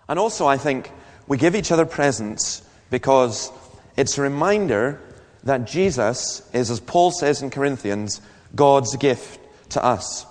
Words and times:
And 0.10 0.20
also, 0.20 0.46
I 0.46 0.58
think 0.58 0.92
we 1.26 1.38
give 1.38 1.56
each 1.56 1.72
other 1.72 1.86
presents 1.86 2.62
because 2.90 3.50
it's 3.96 4.18
a 4.18 4.22
reminder 4.22 5.00
that 5.46 5.68
Jesus 5.68 6.42
is, 6.54 6.70
as 6.70 6.82
Paul 6.82 7.12
says 7.12 7.42
in 7.42 7.50
Corinthians, 7.50 8.20
God's 8.58 8.98
gift 8.98 9.40
to 9.70 9.82
us. 9.82 10.26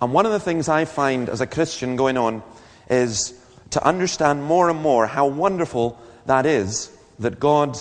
And 0.00 0.12
one 0.12 0.26
of 0.26 0.32
the 0.32 0.40
things 0.40 0.68
I 0.68 0.84
find 0.84 1.28
as 1.28 1.40
a 1.40 1.46
Christian 1.46 1.94
going 1.94 2.16
on 2.16 2.42
is 2.90 3.38
to 3.72 3.84
understand 3.84 4.42
more 4.42 4.70
and 4.70 4.80
more 4.80 5.06
how 5.06 5.26
wonderful 5.26 5.98
that 6.26 6.46
is 6.46 6.90
that 7.18 7.40
God 7.40 7.76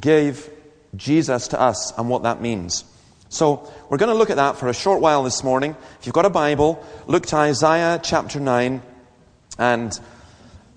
gave 0.00 0.48
Jesus 0.96 1.48
to 1.48 1.60
us 1.60 1.92
and 1.98 2.08
what 2.08 2.22
that 2.22 2.40
means. 2.40 2.84
So, 3.28 3.72
we're 3.88 3.98
going 3.98 4.12
to 4.12 4.18
look 4.18 4.30
at 4.30 4.36
that 4.36 4.58
for 4.58 4.68
a 4.68 4.74
short 4.74 5.00
while 5.00 5.24
this 5.24 5.42
morning. 5.42 5.76
If 5.98 6.06
you've 6.06 6.14
got 6.14 6.24
a 6.24 6.30
Bible, 6.30 6.84
look 7.06 7.26
to 7.26 7.36
Isaiah 7.36 8.00
chapter 8.02 8.38
9 8.38 8.80
and 9.58 10.00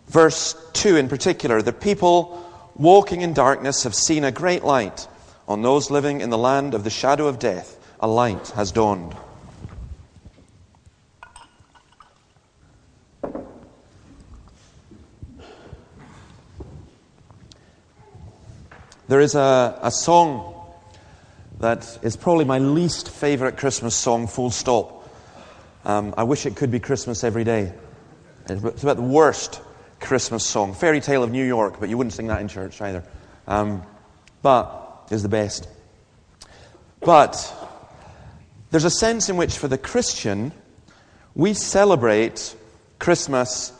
verse 0.07 0.55
2 0.73 0.95
in 0.95 1.07
particular. 1.07 1.61
The 1.61 1.73
people 1.73 2.43
walking 2.75 3.21
in 3.21 3.33
darkness 3.33 3.83
have 3.83 3.93
seen 3.93 4.23
a 4.23 4.31
great 4.31 4.63
light. 4.63 5.07
On 5.47 5.61
those 5.61 5.91
living 5.91 6.21
in 6.21 6.31
the 6.31 6.37
land 6.37 6.73
of 6.73 6.83
the 6.83 6.89
shadow 6.89 7.27
of 7.27 7.37
death, 7.37 7.77
a 7.99 8.07
light 8.07 8.49
has 8.49 8.71
dawned. 8.71 9.15
There 19.07 19.21
is 19.21 19.35
a, 19.35 19.79
a 19.81 19.89
song 19.89 20.53
that 21.59 21.97
is 22.01 22.17
probably 22.17 22.43
my 22.43 22.59
least 22.59 23.09
favorite 23.09 23.55
Christmas 23.55 23.95
song, 23.95 24.27
full 24.27 24.51
stop. 24.51 25.09
Um, 25.85 26.13
I 26.17 26.23
wish 26.23 26.45
it 26.45 26.57
could 26.57 26.71
be 26.71 26.81
Christmas 26.81 27.23
every 27.23 27.45
day. 27.45 27.71
It's 28.49 28.83
about 28.83 28.97
the 28.97 29.01
worst 29.01 29.61
Christmas 30.01 30.45
song. 30.45 30.73
Fairy 30.73 30.99
Tale 30.99 31.23
of 31.23 31.31
New 31.31 31.45
York, 31.45 31.79
but 31.79 31.87
you 31.87 31.97
wouldn't 31.97 32.15
sing 32.15 32.27
that 32.27 32.41
in 32.41 32.49
church 32.49 32.81
either. 32.81 33.01
Um, 33.47 33.81
but 34.41 35.07
is 35.09 35.23
the 35.23 35.29
best. 35.29 35.69
But 36.99 37.55
there's 38.71 38.83
a 38.83 38.89
sense 38.89 39.29
in 39.29 39.37
which, 39.37 39.57
for 39.57 39.69
the 39.69 39.77
Christian, 39.77 40.51
we 41.33 41.53
celebrate 41.53 42.53
Christmas 42.99 43.71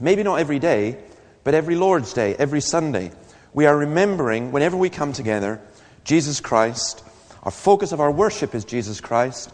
maybe 0.00 0.22
not 0.22 0.36
every 0.36 0.58
day, 0.58 0.96
but 1.44 1.52
every 1.52 1.74
Lord's 1.76 2.14
Day, 2.14 2.34
every 2.36 2.62
Sunday 2.62 3.12
we 3.54 3.66
are 3.66 3.76
remembering, 3.76 4.52
whenever 4.52 4.76
we 4.76 4.90
come 4.90 5.12
together, 5.12 5.60
Jesus 6.04 6.40
Christ. 6.40 7.04
Our 7.42 7.50
focus 7.50 7.92
of 7.92 8.00
our 8.00 8.10
worship 8.10 8.54
is 8.54 8.64
Jesus 8.64 9.00
Christ. 9.00 9.50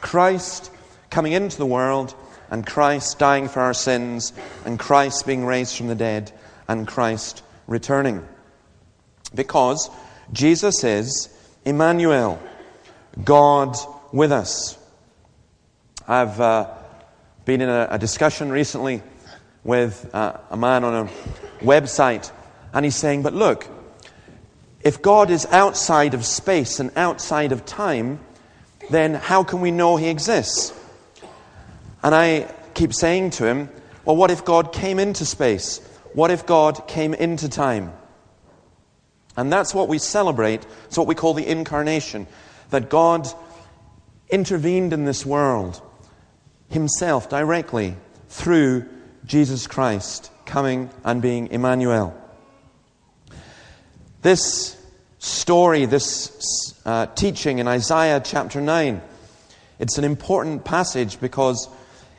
Christ 0.00 0.70
coming 1.10 1.32
into 1.32 1.58
the 1.58 1.66
world, 1.66 2.14
and 2.50 2.66
Christ 2.66 3.18
dying 3.18 3.48
for 3.48 3.60
our 3.60 3.74
sins, 3.74 4.32
and 4.64 4.78
Christ 4.78 5.26
being 5.26 5.44
raised 5.44 5.76
from 5.76 5.88
the 5.88 5.94
dead, 5.94 6.32
and 6.68 6.86
Christ 6.86 7.42
returning. 7.66 8.26
Because 9.34 9.90
Jesus 10.32 10.84
is 10.84 11.28
Emmanuel, 11.64 12.40
God 13.22 13.76
with 14.12 14.32
us. 14.32 14.78
I've 16.08 16.40
uh, 16.40 16.70
been 17.44 17.60
in 17.60 17.68
a, 17.68 17.88
a, 17.90 17.98
discussion 17.98 18.50
recently 18.50 19.02
with 19.62 20.12
uh, 20.14 20.38
a 20.50 20.56
man 20.56 20.84
on 20.84 21.06
a 21.06 21.10
website 21.64 22.30
and 22.72 22.84
he's 22.84 22.96
saying, 22.96 23.22
but 23.22 23.34
look, 23.34 23.68
if 24.82 25.02
God 25.02 25.30
is 25.30 25.46
outside 25.46 26.14
of 26.14 26.24
space 26.24 26.80
and 26.80 26.90
outside 26.96 27.52
of 27.52 27.64
time, 27.64 28.18
then 28.90 29.14
how 29.14 29.44
can 29.44 29.60
we 29.60 29.70
know 29.70 29.96
he 29.96 30.08
exists? 30.08 30.72
And 32.02 32.14
I 32.14 32.52
keep 32.74 32.92
saying 32.92 33.30
to 33.30 33.46
him, 33.46 33.68
well, 34.04 34.16
what 34.16 34.30
if 34.30 34.44
God 34.44 34.72
came 34.72 34.98
into 34.98 35.24
space? 35.24 35.78
What 36.14 36.30
if 36.30 36.46
God 36.46 36.88
came 36.88 37.14
into 37.14 37.48
time? 37.48 37.92
And 39.36 39.52
that's 39.52 39.74
what 39.74 39.88
we 39.88 39.98
celebrate. 39.98 40.66
It's 40.86 40.98
what 40.98 41.06
we 41.06 41.14
call 41.14 41.34
the 41.34 41.46
incarnation. 41.46 42.26
That 42.70 42.90
God 42.90 43.28
intervened 44.28 44.92
in 44.92 45.04
this 45.04 45.24
world 45.24 45.80
himself 46.70 47.28
directly 47.28 47.96
through 48.28 48.88
Jesus 49.24 49.66
Christ 49.66 50.30
coming 50.44 50.90
and 51.04 51.22
being 51.22 51.48
Emmanuel. 51.48 52.18
This 54.22 54.80
story, 55.18 55.84
this 55.84 56.80
uh, 56.86 57.06
teaching 57.06 57.58
in 57.58 57.66
Isaiah 57.66 58.22
chapter 58.24 58.60
9, 58.60 59.02
it's 59.80 59.98
an 59.98 60.04
important 60.04 60.64
passage 60.64 61.20
because 61.20 61.68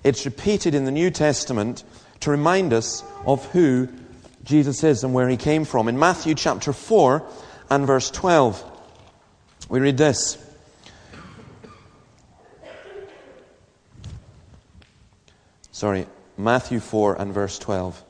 it's 0.04 0.26
repeated 0.26 0.76
in 0.76 0.84
the 0.84 0.92
New 0.92 1.10
Testament 1.12 1.86
to 2.20 2.30
remind 2.30 2.74
us 2.74 3.06
of 3.26 3.46
who 3.52 3.88
Jesus 4.44 4.84
is 4.84 5.06
and 5.06 5.14
where 5.14 5.30
he 5.30 5.38
came 5.38 5.64
from. 5.64 5.88
In 5.88 5.98
Matthew 5.98 6.36
chapter 6.36 6.74
4 6.74 7.26
and 7.70 7.88
verse 7.88 8.12
12, 8.12 8.62
we 9.70 9.80
read 9.80 9.96
this. 9.96 10.38
Sorry, 15.72 16.06
Matthew 16.38 16.82
4 16.82 17.22
and 17.22 17.34
verse 17.34 17.58
12. 17.60 18.04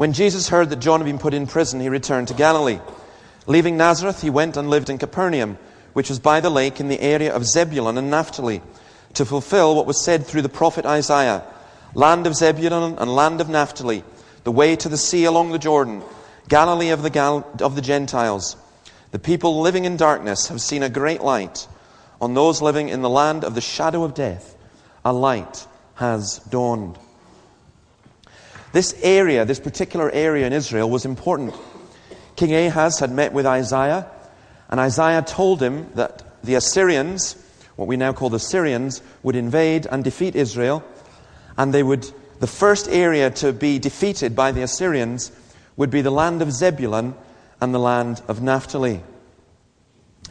When 0.00 0.14
Jesus 0.14 0.48
heard 0.48 0.70
that 0.70 0.80
John 0.80 1.00
had 1.00 1.04
been 1.04 1.18
put 1.18 1.34
in 1.34 1.46
prison, 1.46 1.78
he 1.78 1.90
returned 1.90 2.28
to 2.28 2.34
Galilee. 2.34 2.80
Leaving 3.46 3.76
Nazareth, 3.76 4.22
he 4.22 4.30
went 4.30 4.56
and 4.56 4.70
lived 4.70 4.88
in 4.88 4.96
Capernaum, 4.96 5.58
which 5.92 6.08
was 6.08 6.18
by 6.18 6.40
the 6.40 6.48
lake 6.48 6.80
in 6.80 6.88
the 6.88 7.02
area 7.02 7.34
of 7.34 7.44
Zebulun 7.44 7.98
and 7.98 8.10
Naphtali, 8.10 8.62
to 9.12 9.26
fulfill 9.26 9.76
what 9.76 9.84
was 9.84 10.02
said 10.02 10.26
through 10.26 10.40
the 10.40 10.48
prophet 10.48 10.86
Isaiah 10.86 11.44
Land 11.92 12.26
of 12.26 12.34
Zebulun 12.34 12.96
and 12.96 13.14
land 13.14 13.42
of 13.42 13.50
Naphtali, 13.50 14.02
the 14.44 14.50
way 14.50 14.74
to 14.74 14.88
the 14.88 14.96
sea 14.96 15.26
along 15.26 15.52
the 15.52 15.58
Jordan, 15.58 16.02
Galilee 16.48 16.88
of 16.88 17.02
the, 17.02 17.10
Gal- 17.10 17.46
of 17.60 17.74
the 17.74 17.82
Gentiles. 17.82 18.56
The 19.10 19.18
people 19.18 19.60
living 19.60 19.84
in 19.84 19.98
darkness 19.98 20.48
have 20.48 20.62
seen 20.62 20.82
a 20.82 20.88
great 20.88 21.20
light. 21.20 21.68
On 22.22 22.32
those 22.32 22.62
living 22.62 22.88
in 22.88 23.02
the 23.02 23.10
land 23.10 23.44
of 23.44 23.54
the 23.54 23.60
shadow 23.60 24.04
of 24.04 24.14
death, 24.14 24.56
a 25.04 25.12
light 25.12 25.66
has 25.96 26.38
dawned. 26.48 26.96
This 28.72 28.94
area, 29.02 29.44
this 29.44 29.60
particular 29.60 30.10
area 30.10 30.46
in 30.46 30.52
Israel, 30.52 30.88
was 30.88 31.04
important. 31.04 31.54
King 32.36 32.54
Ahaz 32.54 33.00
had 33.00 33.10
met 33.10 33.32
with 33.32 33.46
Isaiah, 33.46 34.06
and 34.68 34.78
Isaiah 34.78 35.22
told 35.22 35.60
him 35.60 35.90
that 35.94 36.22
the 36.44 36.54
Assyrians, 36.54 37.36
what 37.76 37.88
we 37.88 37.96
now 37.96 38.12
call 38.12 38.30
the 38.30 38.38
Syrians, 38.38 39.02
would 39.22 39.34
invade 39.34 39.86
and 39.86 40.04
defeat 40.04 40.36
Israel, 40.36 40.84
and 41.58 41.74
they 41.74 41.82
would, 41.82 42.08
the 42.38 42.46
first 42.46 42.88
area 42.88 43.30
to 43.30 43.52
be 43.52 43.78
defeated 43.78 44.36
by 44.36 44.52
the 44.52 44.62
Assyrians 44.62 45.32
would 45.76 45.90
be 45.90 46.02
the 46.02 46.10
land 46.10 46.40
of 46.40 46.52
Zebulun 46.52 47.14
and 47.60 47.74
the 47.74 47.80
land 47.80 48.22
of 48.28 48.40
Naphtali. 48.40 49.02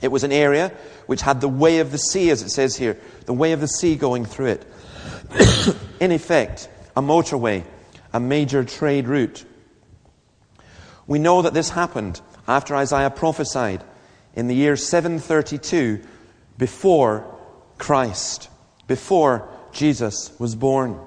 It 0.02 0.08
was 0.08 0.24
an 0.24 0.32
area 0.32 0.72
which 1.08 1.22
had 1.22 1.42
the 1.42 1.50
way 1.50 1.80
of 1.80 1.92
the 1.92 1.98
sea, 1.98 2.30
as 2.30 2.42
it 2.42 2.50
says 2.50 2.78
here, 2.78 2.98
the 3.26 3.34
way 3.34 3.52
of 3.52 3.60
the 3.60 3.68
sea 3.68 3.98
going 3.98 4.24
through 4.26 4.46
it. 4.58 4.66
in 6.00 6.14
effect, 6.14 6.70
a 6.96 7.02
motorway 7.02 7.66
a 8.14 8.20
major 8.20 8.64
trade 8.64 9.08
route. 9.08 9.46
We 11.08 11.20
know 11.20 11.42
that 11.42 11.54
this 11.54 11.70
happened 11.70 12.22
after 12.48 12.76
Isaiah 12.76 13.10
prophesied 13.10 13.84
in 14.36 14.48
the 14.48 14.56
year 14.56 14.76
732 14.76 16.02
before 16.58 17.36
Christ, 17.78 18.50
before 18.88 19.50
Jesus 19.72 20.32
was 20.40 20.56
born. 20.56 21.00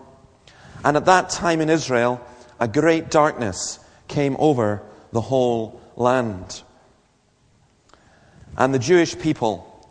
And 0.85 0.97
at 0.97 1.05
that 1.07 1.31
time 1.31 1.61
in 1.61 1.69
Israel, 1.69 2.21
a 2.59 2.69
great 2.69 3.11
darkness 3.11 3.79
came 4.09 4.37
over 4.39 4.83
the 5.13 5.21
whole 5.21 5.81
land. 5.97 6.63
And 8.57 8.75
the 8.75 8.79
Jewish 8.79 9.19
people, 9.19 9.89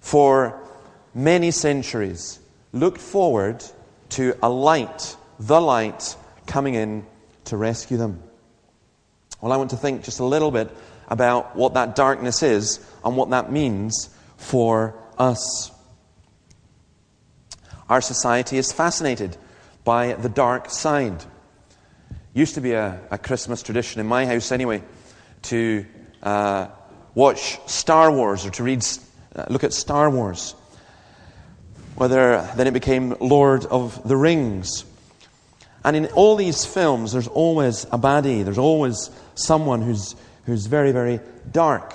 for 0.00 0.60
many 1.14 1.50
centuries, 1.50 2.38
looked 2.72 3.00
forward 3.00 3.64
to 4.10 4.36
a 4.42 4.48
light, 4.48 5.16
the 5.38 5.60
light 5.60 6.16
coming 6.48 6.74
in 6.74 7.06
to 7.44 7.56
rescue 7.56 7.96
them. 7.96 8.22
Well, 9.40 9.52
I 9.52 9.56
want 9.56 9.70
to 9.70 9.76
think 9.76 10.02
just 10.02 10.18
a 10.18 10.24
little 10.24 10.50
bit 10.50 10.68
about 11.06 11.54
what 11.54 11.74
that 11.74 11.94
darkness 11.94 12.42
is 12.42 12.80
and 13.04 13.16
what 13.16 13.30
that 13.30 13.52
means 13.52 14.10
for 14.36 14.94
us. 15.16 15.70
Our 17.88 18.00
society 18.00 18.58
is 18.58 18.72
fascinated 18.72 19.36
by 19.84 20.14
the 20.14 20.28
dark 20.28 20.70
side. 20.70 21.24
Used 22.34 22.56
to 22.56 22.60
be 22.60 22.72
a, 22.72 23.00
a 23.10 23.18
Christmas 23.18 23.62
tradition 23.62 24.00
in 24.00 24.06
my 24.06 24.26
house, 24.26 24.52
anyway, 24.52 24.82
to 25.42 25.86
uh, 26.22 26.66
watch 27.14 27.58
Star 27.66 28.12
Wars 28.12 28.44
or 28.44 28.50
to 28.50 28.62
read, 28.62 28.84
uh, 29.34 29.46
look 29.48 29.64
at 29.64 29.72
Star 29.72 30.10
Wars. 30.10 30.54
whether 31.98 32.48
then 32.54 32.68
it 32.68 32.72
became 32.72 33.16
Lord 33.20 33.66
of 33.66 34.06
the 34.06 34.16
Rings. 34.16 34.84
And 35.88 35.96
in 35.96 36.04
all 36.08 36.36
these 36.36 36.66
films, 36.66 37.12
there's 37.12 37.28
always 37.28 37.84
a 37.84 37.98
baddie, 37.98 38.44
there's 38.44 38.58
always 38.58 39.10
someone 39.34 39.80
who's, 39.80 40.14
who's 40.44 40.66
very, 40.66 40.92
very 40.92 41.18
dark. 41.50 41.94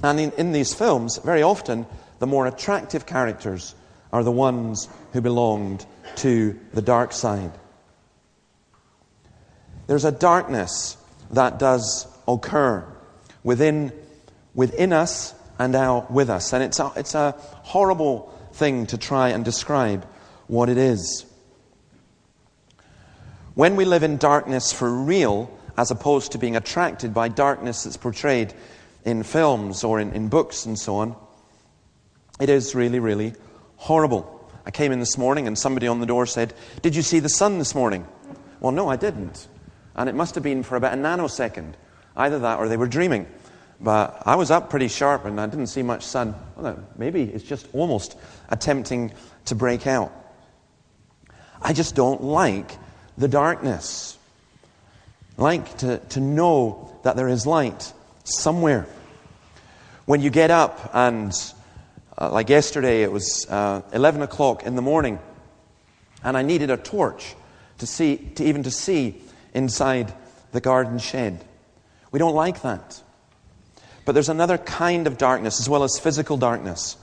And 0.00 0.20
in, 0.20 0.30
in 0.38 0.52
these 0.52 0.72
films, 0.72 1.18
very 1.24 1.42
often, 1.42 1.86
the 2.20 2.28
more 2.28 2.46
attractive 2.46 3.04
characters 3.04 3.74
are 4.12 4.22
the 4.22 4.30
ones 4.30 4.88
who 5.12 5.20
belonged 5.20 5.84
to 6.18 6.56
the 6.72 6.82
dark 6.82 7.12
side. 7.12 7.50
There's 9.88 10.04
a 10.04 10.12
darkness 10.12 10.96
that 11.32 11.58
does 11.58 12.06
occur 12.28 12.86
within, 13.42 13.90
within 14.54 14.92
us 14.92 15.34
and 15.58 15.74
out 15.74 16.12
with 16.12 16.30
us. 16.30 16.52
And 16.52 16.62
it's 16.62 16.78
a, 16.78 16.92
it's 16.94 17.16
a 17.16 17.32
horrible 17.64 18.32
thing 18.52 18.86
to 18.86 18.98
try 18.98 19.30
and 19.30 19.44
describe 19.44 20.04
what 20.46 20.68
it 20.68 20.78
is. 20.78 21.26
When 23.54 23.76
we 23.76 23.84
live 23.84 24.02
in 24.02 24.16
darkness 24.16 24.72
for 24.72 24.90
real, 24.90 25.50
as 25.76 25.90
opposed 25.90 26.32
to 26.32 26.38
being 26.38 26.56
attracted 26.56 27.12
by 27.12 27.28
darkness 27.28 27.84
that's 27.84 27.98
portrayed 27.98 28.54
in 29.04 29.22
films 29.24 29.84
or 29.84 30.00
in, 30.00 30.12
in 30.12 30.28
books 30.28 30.64
and 30.64 30.78
so 30.78 30.96
on, 30.96 31.16
it 32.40 32.48
is 32.48 32.74
really, 32.74 32.98
really 32.98 33.34
horrible. 33.76 34.50
I 34.64 34.70
came 34.70 34.90
in 34.90 35.00
this 35.00 35.18
morning 35.18 35.46
and 35.46 35.58
somebody 35.58 35.86
on 35.86 36.00
the 36.00 36.06
door 36.06 36.24
said, 36.24 36.54
Did 36.80 36.96
you 36.96 37.02
see 37.02 37.18
the 37.18 37.28
sun 37.28 37.58
this 37.58 37.74
morning? 37.74 38.06
Well, 38.60 38.72
no, 38.72 38.88
I 38.88 38.96
didn't. 38.96 39.48
And 39.94 40.08
it 40.08 40.14
must 40.14 40.34
have 40.34 40.44
been 40.44 40.62
for 40.62 40.76
about 40.76 40.94
a 40.94 40.96
nanosecond. 40.96 41.74
Either 42.16 42.38
that 42.38 42.58
or 42.58 42.68
they 42.68 42.78
were 42.78 42.86
dreaming. 42.86 43.26
But 43.78 44.22
I 44.24 44.36
was 44.36 44.50
up 44.50 44.70
pretty 44.70 44.88
sharp 44.88 45.26
and 45.26 45.38
I 45.38 45.46
didn't 45.46 45.66
see 45.66 45.82
much 45.82 46.04
sun. 46.04 46.34
Well, 46.56 46.82
maybe 46.96 47.24
it's 47.24 47.44
just 47.44 47.68
almost 47.74 48.16
attempting 48.48 49.12
to 49.46 49.54
break 49.54 49.86
out. 49.86 50.10
I 51.60 51.74
just 51.74 51.94
don't 51.94 52.22
like 52.22 52.78
the 53.16 53.28
darkness. 53.28 54.16
Like 55.36 55.78
to, 55.78 55.98
to 55.98 56.20
know 56.20 56.96
that 57.02 57.16
there 57.16 57.28
is 57.28 57.46
light 57.46 57.92
somewhere. 58.24 58.86
When 60.04 60.20
you 60.20 60.30
get 60.30 60.50
up 60.50 60.90
and, 60.92 61.32
uh, 62.18 62.30
like 62.30 62.48
yesterday, 62.48 63.02
it 63.02 63.12
was 63.12 63.46
uh, 63.48 63.82
11 63.92 64.22
o'clock 64.22 64.64
in 64.64 64.76
the 64.76 64.82
morning, 64.82 65.18
and 66.22 66.36
I 66.36 66.42
needed 66.42 66.70
a 66.70 66.76
torch 66.76 67.34
to 67.78 67.86
see, 67.86 68.16
to 68.16 68.44
even 68.44 68.64
to 68.64 68.70
see 68.70 69.20
inside 69.54 70.12
the 70.52 70.60
garden 70.60 70.98
shed. 70.98 71.44
We 72.10 72.18
don't 72.18 72.34
like 72.34 72.62
that. 72.62 73.02
But 74.04 74.12
there's 74.12 74.28
another 74.28 74.58
kind 74.58 75.06
of 75.06 75.18
darkness 75.18 75.60
as 75.60 75.68
well 75.68 75.84
as 75.84 75.98
physical 75.98 76.36
darkness. 76.36 76.96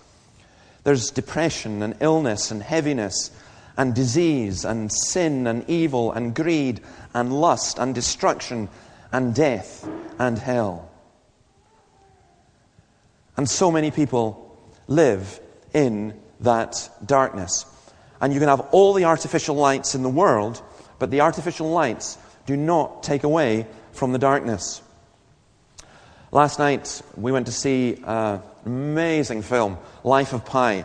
There's 0.84 1.12
depression 1.12 1.82
and 1.82 1.96
illness 2.00 2.52
and 2.52 2.62
heaviness 2.62 3.32
and 3.80 3.96
disease 3.96 4.66
and 4.66 4.92
sin 4.92 5.48
and 5.48 5.64
evil 5.70 6.12
and 6.12 6.36
greed 6.36 6.82
and 7.14 7.32
lust 7.32 7.80
and 7.80 7.96
destruction 7.96 8.68
and 9.10 9.34
death 9.34 9.88
and 10.20 10.38
hell. 10.38 10.92
And 13.38 13.50
so 13.50 13.72
many 13.72 13.90
people 13.90 14.60
live 14.88 15.40
in 15.74 16.20
that 16.42 16.90
darkness. 17.06 17.66
And 18.20 18.34
you 18.34 18.40
can 18.42 18.50
have 18.50 18.60
all 18.72 18.92
the 18.94 19.06
artificial 19.06 19.56
lights 19.56 19.96
in 19.96 20.04
the 20.04 20.10
world, 20.10 20.62
but 21.00 21.10
the 21.10 21.22
artificial 21.22 21.70
lights 21.70 22.18
do 22.46 22.58
not 22.58 23.02
take 23.02 23.24
away 23.24 23.66
from 23.94 24.12
the 24.12 24.20
darkness. 24.20 24.82
Last 26.34 26.60
night, 26.60 27.02
we 27.16 27.32
went 27.32 27.46
to 27.46 27.54
see 27.54 28.04
an 28.04 28.42
amazing 28.66 29.42
film, 29.42 29.78
Life 30.04 30.34
of 30.34 30.44
Pi. 30.44 30.84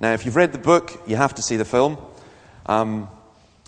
Now, 0.00 0.12
if 0.12 0.26
you've 0.26 0.36
read 0.36 0.52
the 0.52 0.58
book, 0.58 1.02
you 1.06 1.16
have 1.16 1.36
to 1.36 1.42
see 1.42 1.56
the 1.56 1.64
film. 1.64 1.96
Um, 2.66 3.08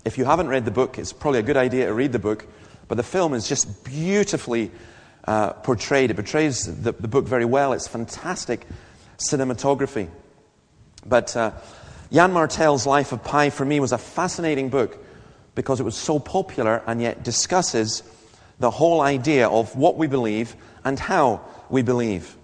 if 0.04 0.18
you 0.18 0.24
haven't 0.24 0.48
read 0.48 0.64
the 0.64 0.70
book, 0.70 0.98
it's 0.98 1.12
probably 1.12 1.40
a 1.40 1.44
good 1.44 1.56
idea 1.56 1.86
to 1.86 1.94
read 1.94 2.12
the 2.12 2.18
book. 2.18 2.46
But 2.88 2.96
the 2.96 3.02
film 3.02 3.34
is 3.34 3.48
just 3.48 3.84
beautifully 3.84 4.70
uh, 5.26 5.52
portrayed. 5.52 6.10
It 6.10 6.14
portrays 6.14 6.64
the, 6.64 6.92
the, 6.92 7.08
book 7.08 7.26
very 7.26 7.44
well. 7.44 7.72
It's 7.74 7.86
fantastic 7.86 8.66
cinematography. 9.18 10.08
But 11.06 11.36
uh, 11.36 11.52
Yann 12.10 12.32
Martel's 12.32 12.86
Life 12.86 13.12
of 13.12 13.22
Pi, 13.22 13.50
for 13.50 13.64
me, 13.64 13.78
was 13.78 13.92
a 13.92 13.98
fascinating 13.98 14.70
book 14.70 14.98
because 15.54 15.80
it 15.80 15.84
was 15.84 15.96
so 15.96 16.18
popular 16.18 16.82
and 16.86 17.02
yet 17.02 17.22
discusses 17.22 18.02
the 18.58 18.70
whole 18.70 19.00
idea 19.00 19.48
of 19.48 19.76
what 19.76 19.96
we 19.96 20.06
believe 20.06 20.56
and 20.84 20.98
how 20.98 21.42
we 21.68 21.82
believe. 21.82 22.36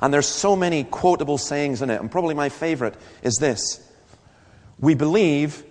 And 0.00 0.12
there's 0.12 0.28
so 0.28 0.54
many 0.54 0.84
quotable 0.84 1.38
sayings 1.38 1.82
in 1.82 1.90
it, 1.90 2.00
and 2.00 2.10
probably 2.10 2.34
my 2.34 2.50
favorite 2.50 2.94
is 3.22 3.36
this 3.36 3.87
We 4.80 4.94
believe 4.94 5.62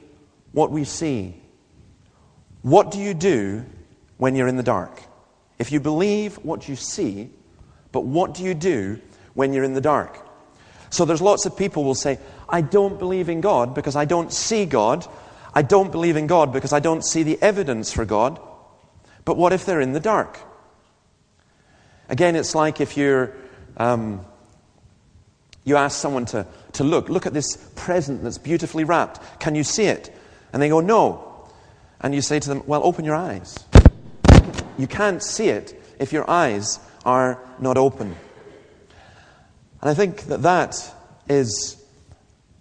what 0.51 0.71
we 0.71 0.83
see. 0.83 1.35
What 2.61 2.91
do 2.91 2.99
you 2.99 3.13
do 3.13 3.65
when 4.17 4.35
you're 4.35 4.47
in 4.47 4.57
the 4.57 4.63
dark? 4.63 5.01
If 5.59 5.71
you 5.71 5.79
believe 5.79 6.35
what 6.37 6.67
you 6.67 6.75
see, 6.75 7.29
but 7.91 8.01
what 8.01 8.33
do 8.33 8.43
you 8.43 8.53
do 8.53 8.99
when 9.33 9.53
you're 9.53 9.63
in 9.63 9.73
the 9.73 9.81
dark? 9.81 10.27
So 10.89 11.05
there's 11.05 11.21
lots 11.21 11.45
of 11.45 11.57
people 11.57 11.83
will 11.83 11.95
say, 11.95 12.19
I 12.47 12.61
don't 12.61 12.97
believe 12.97 13.29
in 13.29 13.41
God 13.41 13.73
because 13.73 13.95
I 13.95 14.05
don't 14.05 14.31
see 14.31 14.65
God. 14.65 15.05
I 15.53 15.61
don't 15.61 15.91
believe 15.91 16.15
in 16.15 16.27
God 16.27 16.53
because 16.53 16.73
I 16.73 16.79
don't 16.79 17.03
see 17.03 17.23
the 17.23 17.41
evidence 17.41 17.91
for 17.91 18.05
God. 18.05 18.39
But 19.25 19.37
what 19.37 19.53
if 19.53 19.65
they're 19.65 19.81
in 19.81 19.93
the 19.93 19.99
dark? 19.99 20.39
Again, 22.09 22.35
it's 22.35 22.55
like 22.55 22.79
if 22.79 22.95
you're, 22.95 23.33
um, 23.75 24.25
you 25.65 25.75
ask 25.75 25.99
someone 25.99 26.25
to, 26.27 26.47
to 26.77 26.83
look, 26.83 27.09
look 27.09 27.25
at 27.25 27.33
this 27.33 27.57
present 27.75 28.23
that's 28.23 28.37
beautifully 28.37 28.83
wrapped. 28.83 29.39
Can 29.39 29.55
you 29.55 29.63
see 29.63 29.85
it? 29.85 30.15
And 30.53 30.61
they 30.61 30.69
go, 30.69 30.79
no. 30.79 31.47
And 31.99 32.13
you 32.13 32.21
say 32.21 32.39
to 32.39 32.49
them, 32.49 32.63
well, 32.67 32.83
open 32.83 33.03
your 33.03 33.15
eyes. 33.15 33.57
You 34.77 34.87
can't 34.87 35.21
see 35.21 35.49
it 35.49 35.79
if 35.99 36.13
your 36.13 36.29
eyes 36.29 36.79
are 37.05 37.39
not 37.59 37.77
open. 37.77 38.15
And 39.81 39.89
I 39.89 39.93
think 39.93 40.23
that 40.23 40.43
that 40.43 40.75
is 41.27 41.83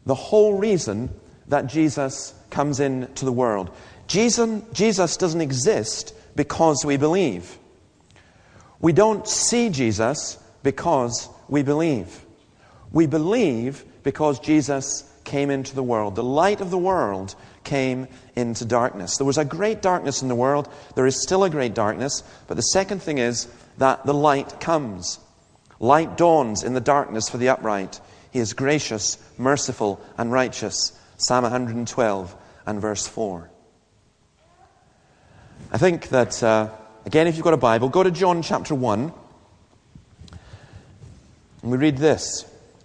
the 0.06 0.14
whole 0.14 0.58
reason 0.58 1.10
that 1.48 1.66
Jesus 1.66 2.34
comes 2.50 2.80
into 2.80 3.24
the 3.24 3.32
world. 3.32 3.70
Jesus, 4.06 4.62
Jesus 4.72 5.16
doesn't 5.16 5.40
exist 5.40 6.14
because 6.34 6.84
we 6.84 6.96
believe. 6.96 7.58
We 8.80 8.92
don't 8.92 9.28
see 9.28 9.68
Jesus 9.68 10.38
because 10.62 11.28
we 11.48 11.62
believe. 11.62 12.25
We 12.96 13.06
believe 13.06 13.84
because 14.04 14.40
Jesus 14.40 15.04
came 15.24 15.50
into 15.50 15.74
the 15.74 15.82
world. 15.82 16.14
The 16.14 16.22
light 16.22 16.62
of 16.62 16.70
the 16.70 16.78
world 16.78 17.34
came 17.62 18.08
into 18.34 18.64
darkness. 18.64 19.18
There 19.18 19.26
was 19.26 19.36
a 19.36 19.44
great 19.44 19.82
darkness 19.82 20.22
in 20.22 20.28
the 20.28 20.34
world. 20.34 20.66
There 20.94 21.06
is 21.06 21.20
still 21.20 21.44
a 21.44 21.50
great 21.50 21.74
darkness. 21.74 22.22
But 22.46 22.54
the 22.54 22.62
second 22.62 23.02
thing 23.02 23.18
is 23.18 23.48
that 23.76 24.06
the 24.06 24.14
light 24.14 24.60
comes. 24.60 25.18
Light 25.78 26.16
dawns 26.16 26.62
in 26.62 26.72
the 26.72 26.80
darkness 26.80 27.28
for 27.28 27.36
the 27.36 27.50
upright. 27.50 28.00
He 28.30 28.38
is 28.38 28.54
gracious, 28.54 29.18
merciful, 29.36 30.00
and 30.16 30.32
righteous. 30.32 30.98
Psalm 31.18 31.42
112 31.42 32.34
and 32.64 32.80
verse 32.80 33.06
4. 33.06 33.50
I 35.70 35.76
think 35.76 36.08
that. 36.08 36.42
Uh, 36.42 36.70
Again, 37.04 37.26
if 37.26 37.36
you've 37.36 37.44
got 37.44 37.52
a 37.52 37.58
Bible, 37.58 37.90
go 37.90 38.02
to 38.02 38.10
John 38.10 38.40
chapter 38.40 38.74
1. 38.74 39.12
And 41.62 41.70
we 41.70 41.76
read 41.76 41.98
this 41.98 42.50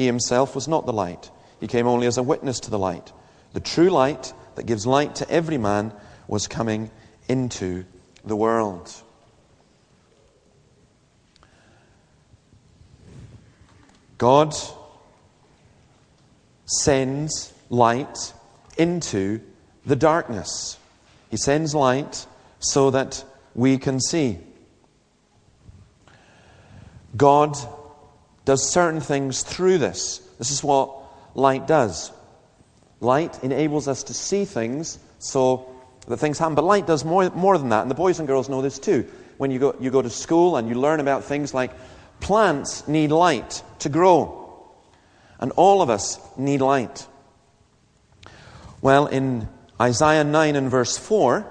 He 0.00 0.06
himself 0.06 0.54
was 0.54 0.66
not 0.66 0.86
the 0.86 0.94
light, 0.94 1.30
he 1.60 1.66
came 1.66 1.86
only 1.86 2.06
as 2.06 2.16
a 2.16 2.22
witness 2.22 2.58
to 2.60 2.70
the 2.70 2.78
light. 2.78 3.12
The 3.52 3.60
true 3.60 3.90
light 3.90 4.32
that 4.54 4.64
gives 4.64 4.86
light 4.86 5.16
to 5.16 5.30
every 5.30 5.58
man 5.58 5.92
was 6.26 6.48
coming 6.48 6.90
into 7.28 7.84
the 8.24 8.34
world. 8.34 8.90
God 14.16 14.54
sends 16.64 17.52
light 17.68 18.32
into 18.78 19.42
the 19.84 19.96
darkness. 19.96 20.78
He 21.30 21.36
sends 21.36 21.74
light 21.74 22.24
so 22.58 22.90
that 22.90 23.22
we 23.54 23.76
can 23.76 24.00
see. 24.00 24.38
God 27.18 27.54
does 28.50 28.68
certain 28.68 29.00
things 29.00 29.44
through 29.44 29.78
this. 29.78 30.18
This 30.38 30.50
is 30.50 30.64
what 30.64 30.90
light 31.36 31.68
does. 31.68 32.10
Light 32.98 33.44
enables 33.44 33.86
us 33.86 34.02
to 34.02 34.12
see 34.12 34.44
things 34.44 34.98
so 35.20 35.72
that 36.08 36.16
things 36.16 36.36
happen. 36.36 36.56
But 36.56 36.64
light 36.64 36.84
does 36.84 37.04
more, 37.04 37.30
more 37.30 37.56
than 37.58 37.68
that, 37.68 37.82
and 37.82 37.90
the 37.92 37.94
boys 37.94 38.18
and 38.18 38.26
girls 38.26 38.48
know 38.48 38.60
this 38.60 38.80
too. 38.80 39.08
When 39.38 39.52
you 39.52 39.60
go, 39.60 39.76
you 39.78 39.92
go 39.92 40.02
to 40.02 40.10
school 40.10 40.56
and 40.56 40.68
you 40.68 40.74
learn 40.74 40.98
about 40.98 41.22
things 41.22 41.54
like 41.54 41.70
plants 42.18 42.88
need 42.88 43.12
light 43.12 43.62
to 43.78 43.88
grow, 43.88 44.68
and 45.38 45.52
all 45.52 45.80
of 45.80 45.88
us 45.88 46.18
need 46.36 46.60
light. 46.60 47.06
Well, 48.82 49.06
in 49.06 49.48
Isaiah 49.80 50.24
9 50.24 50.56
and 50.56 50.68
verse 50.68 50.98
4, 50.98 51.46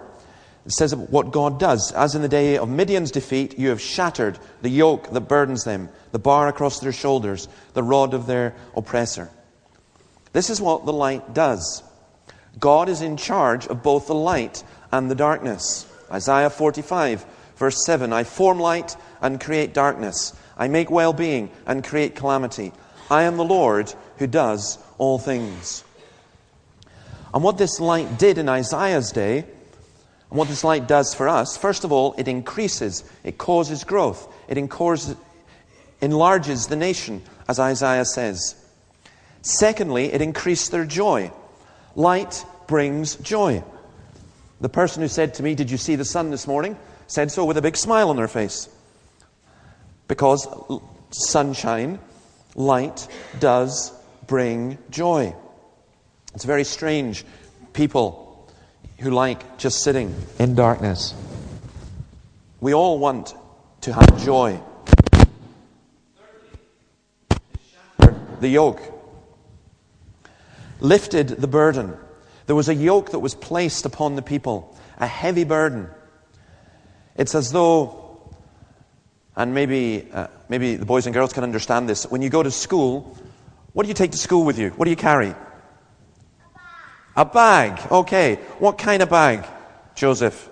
it 0.70 0.74
says 0.74 0.96
what 0.96 1.32
God 1.32 1.60
does. 1.60 1.92
As 1.94 2.14
in 2.14 2.22
the 2.22 2.30
day 2.30 2.56
of 2.56 2.70
Midian's 2.70 3.10
defeat, 3.10 3.58
you 3.58 3.70
have 3.70 3.82
shattered 3.82 4.38
the 4.62 4.70
yoke 4.70 5.10
that 5.10 5.22
burdens 5.22 5.64
them, 5.64 5.90
the 6.12 6.20
bar 6.20 6.48
across 6.48 6.80
their 6.80 6.92
shoulders, 6.92 7.48
the 7.74 7.82
rod 7.82 8.14
of 8.14 8.28
their 8.28 8.54
oppressor. 8.76 9.32
This 10.32 10.52
is 10.52 10.62
what 10.62 10.86
the 10.86 10.94
light 10.94 11.34
does. 11.34 11.82
God 12.60 12.88
is 12.88 13.02
in 13.02 13.18
charge 13.18 13.66
of 13.66 13.82
both 13.82 14.06
the 14.06 14.14
light 14.14 14.64
and 14.92 15.10
the 15.10 15.16
darkness. 15.16 15.92
Isaiah 16.12 16.52
45, 16.52 17.26
verse 17.56 17.84
7 17.84 18.14
I 18.14 18.24
form 18.24 18.60
light 18.60 18.96
and 19.24 19.42
create 19.42 19.74
darkness. 19.74 20.40
I 20.56 20.68
make 20.68 20.92
well 20.92 21.14
being 21.14 21.50
and 21.66 21.84
create 21.84 22.16
calamity. 22.16 22.74
I 23.10 23.24
am 23.24 23.38
the 23.38 23.44
Lord 23.44 23.92
who 24.18 24.28
does 24.28 24.78
all 25.00 25.18
things. 25.18 25.84
And 27.34 27.44
what 27.44 27.58
this 27.58 27.80
light 27.80 28.20
did 28.20 28.38
in 28.38 28.48
Isaiah's 28.48 29.12
day, 29.12 29.46
and 30.30 30.38
what 30.38 30.48
this 30.48 30.64
light 30.64 30.88
does 30.88 31.14
for 31.14 31.28
us, 31.28 31.58
first 31.58 31.84
of 31.84 31.92
all, 31.92 32.14
it 32.18 32.28
increases, 32.28 33.04
it 33.24 33.38
causes 33.38 33.84
growth, 33.84 34.32
it 34.48 34.58
enlarges 36.02 36.68
the 36.68 36.76
nation, 36.76 37.22
as 37.48 37.60
Isaiah 37.60 38.06
says. 38.06 38.56
Secondly, 39.42 40.14
it 40.14 40.22
increased 40.22 40.72
their 40.72 40.86
joy. 40.86 41.32
Light 41.96 42.46
brings 42.68 43.16
joy. 43.16 43.64
The 44.62 44.70
person 44.70 45.02
who 45.02 45.08
said 45.08 45.36
to 45.36 45.44
me, 45.44 45.56
Did 45.56 45.72
you 45.72 45.78
see 45.78 45.96
the 45.96 46.06
sun 46.06 46.30
this 46.30 46.46
morning? 46.46 46.78
said 47.08 47.32
so 47.32 47.44
with 47.44 47.58
a 47.58 47.62
big 47.62 47.76
smile 47.76 48.10
on 48.12 48.18
their 48.18 48.28
face. 48.28 48.70
Because 50.08 50.48
sunshine, 51.10 51.98
light, 52.56 53.08
does 53.40 53.92
bring 54.28 54.78
joy. 54.92 55.36
It's 56.36 56.46
very 56.46 56.64
strange. 56.64 57.26
People 57.74 58.29
who 59.00 59.12
like 59.12 59.58
just 59.58 59.82
sitting 59.82 60.14
in 60.40 60.56
darkness. 60.56 61.14
We 62.60 62.74
all 62.74 63.00
want 63.00 63.34
to 63.82 63.94
have 63.94 64.24
joy. 64.24 64.62
The 68.40 68.48
yoke 68.48 68.82
lifted 70.80 71.28
the 71.28 71.48
burden. 71.48 71.98
There 72.46 72.56
was 72.56 72.70
a 72.70 72.76
yoke 72.76 73.12
that 73.12 73.20
was 73.20 73.36
placed 73.36 73.86
upon 73.86 74.16
the 74.16 74.22
people, 74.22 74.78
a 74.98 75.08
heavy 75.08 75.44
burden. 75.44 75.90
It's 77.16 77.36
as 77.36 77.52
though, 77.52 78.34
and 79.36 79.54
maybe, 79.54 80.08
uh, 80.14 80.28
maybe 80.48 80.76
the 80.76 80.86
boys 80.86 81.06
and 81.06 81.14
girls 81.14 81.34
can 81.34 81.44
understand 81.44 81.88
this. 81.88 82.06
When 82.06 82.22
you 82.22 82.30
go 82.30 82.44
to 82.44 82.52
school, 82.52 83.18
what 83.74 83.84
do 83.84 83.90
you 83.90 83.94
take 83.94 84.12
to 84.12 84.18
school 84.18 84.46
with 84.46 84.58
you? 84.58 84.70
What 84.72 84.86
do 84.86 84.92
you 84.92 84.98
carry? 84.98 85.36
A 87.20 87.26
bag. 87.26 87.78
Okay. 87.92 88.36
What 88.60 88.78
kind 88.78 89.04
of 89.04 89.10
bag, 89.10 89.46
Joseph? 89.94 90.50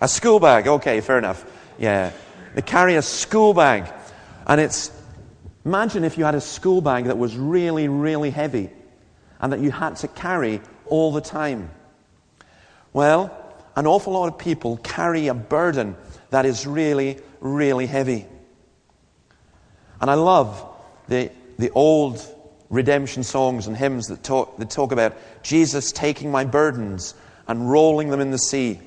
A 0.00 0.08
school 0.08 0.40
bag. 0.40 0.66
Okay, 0.66 1.00
fair 1.00 1.16
enough. 1.16 1.44
Yeah. 1.78 2.10
They 2.56 2.62
carry 2.62 2.96
a 2.96 3.02
school 3.02 3.54
bag. 3.54 3.88
And 4.44 4.60
it's, 4.60 4.90
imagine 5.64 6.02
if 6.02 6.18
you 6.18 6.24
had 6.24 6.34
a 6.34 6.40
school 6.40 6.80
bag 6.80 7.04
that 7.04 7.18
was 7.18 7.36
really, 7.36 7.86
really 7.86 8.30
heavy 8.30 8.70
and 9.40 9.52
that 9.52 9.60
you 9.60 9.70
had 9.70 9.94
to 9.98 10.08
carry 10.08 10.60
all 10.86 11.12
the 11.12 11.20
time. 11.20 11.70
Well, 12.92 13.30
an 13.76 13.86
awful 13.86 14.12
lot 14.12 14.26
of 14.26 14.38
people 14.38 14.78
carry 14.78 15.28
a 15.28 15.34
burden 15.34 15.94
that 16.30 16.46
is 16.46 16.66
really, 16.66 17.20
really 17.38 17.86
heavy. 17.86 18.26
And 20.00 20.10
I 20.10 20.14
love 20.14 20.66
the, 21.06 21.30
the 21.60 21.70
old 21.70 22.18
redemption 22.72 23.22
songs 23.22 23.68
and 23.68 23.76
hymns 23.76 24.08
that 24.08 24.24
talk, 24.24 24.56
that 24.56 24.70
talk 24.70 24.90
about 24.90 25.14
Jesus 25.44 25.92
taking 25.92 26.32
my 26.32 26.44
burdens 26.44 27.14
and 27.46 27.70
rolling 27.70 28.08
them 28.08 28.20
in 28.20 28.32
the 28.32 28.38
sea. 28.38 28.80